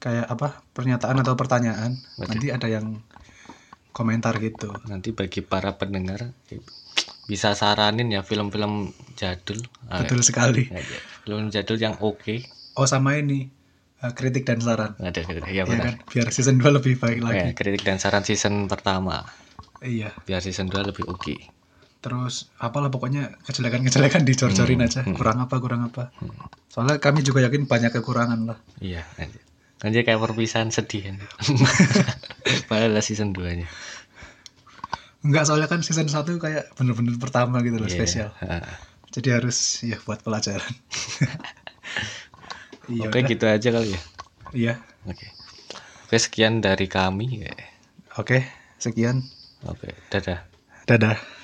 kayak 0.01 0.27
apa 0.27 0.65
pernyataan 0.73 1.21
atau 1.23 1.35
pertanyaan. 1.39 1.95
Betul. 2.17 2.29
nanti 2.33 2.47
ada 2.51 2.69
yang 2.71 3.01
komentar 3.93 4.37
gitu. 4.41 4.73
Nanti 4.89 5.13
bagi 5.13 5.45
para 5.45 5.77
pendengar 5.77 6.33
bisa 7.27 7.53
saranin 7.53 8.07
ya 8.09 8.23
film-film 8.23 8.91
jadul. 9.15 9.59
Ah, 9.87 10.03
betul 10.03 10.23
sekali. 10.23 10.67
ya, 10.67 10.83
film 11.23 11.49
jadul 11.49 11.77
yang 11.77 11.99
oke. 11.99 12.43
Oh 12.75 12.85
sama 12.85 13.15
ini 13.15 13.51
eh, 13.99 14.13
kritik 14.13 14.45
dan 14.45 14.59
saran. 14.59 14.95
Ada 14.97 15.23
ada 15.23 15.43
ya 15.45 15.51
ya 15.53 15.63
benar. 15.65 15.85
kan? 15.85 15.95
Biar 16.07 16.29
season 16.31 16.57
2 16.57 16.71
lebih 16.73 16.97
baik 16.97 17.19
Ya, 17.19 17.25
lagi. 17.25 17.49
Kritik 17.53 17.83
dan 17.83 17.99
saran 17.99 18.23
season 18.23 18.67
pertama. 18.67 19.27
Iya. 19.79 20.15
Biar 20.23 20.39
season 20.39 20.69
2 20.69 20.87
lebih 20.87 21.05
oke. 21.05 21.35
Terus 21.99 22.53
apalah 22.57 22.87
pokoknya 22.87 23.35
kejelekan-kejelekan 23.43 24.23
dicor-corin 24.23 24.79
Hmm, 24.79 24.87
aja. 24.87 25.01
kurang 25.11 25.39
apa 25.41 25.57
kurang 25.59 25.83
apa. 25.85 26.15
Soalnya 26.69 26.97
kami 26.97 27.21
juga 27.21 27.43
yakin 27.43 27.67
banyak 27.67 27.91
kekurangan 27.91 28.47
lah. 28.47 28.59
Iya. 28.79 29.03
Anjir. 29.19 29.43
Kayak 30.03 30.23
perpisahan 30.23 30.73
sedih 30.73 31.03
kan 31.05 31.17
padahal 32.69 32.97
season 33.01 33.33
2 33.33 33.61
nya 33.61 33.69
enggak 35.27 35.45
soalnya 35.51 35.69
kan 35.69 35.83
season 35.83 36.07
1 36.07 36.39
kayak 36.39 36.73
bener-bener 36.79 37.19
pertama 37.19 37.59
gitu 37.67 37.77
loh 37.77 37.91
Iya. 37.91 37.97
spesial. 37.99 38.29
Jadi 39.11 39.29
harus 39.33 39.59
ya 39.83 39.99
buat 40.07 40.23
pelajaran. 40.23 40.73
Iya. 42.87 43.11
Oke 43.11 43.19
udah. 43.19 43.31
gitu 43.35 43.45
aja 43.51 43.69
kali 43.75 43.89
ya. 43.91 44.01
Iya. 44.55 44.75
Oke. 45.11 45.27
Oke 46.07 46.17
sekian 46.23 46.63
dari 46.63 46.87
kami. 46.87 47.43
Oke 48.15 48.47
sekian. 48.79 49.27
Oke 49.67 49.91
dadah. 50.07 50.47
Dadah 50.87 51.36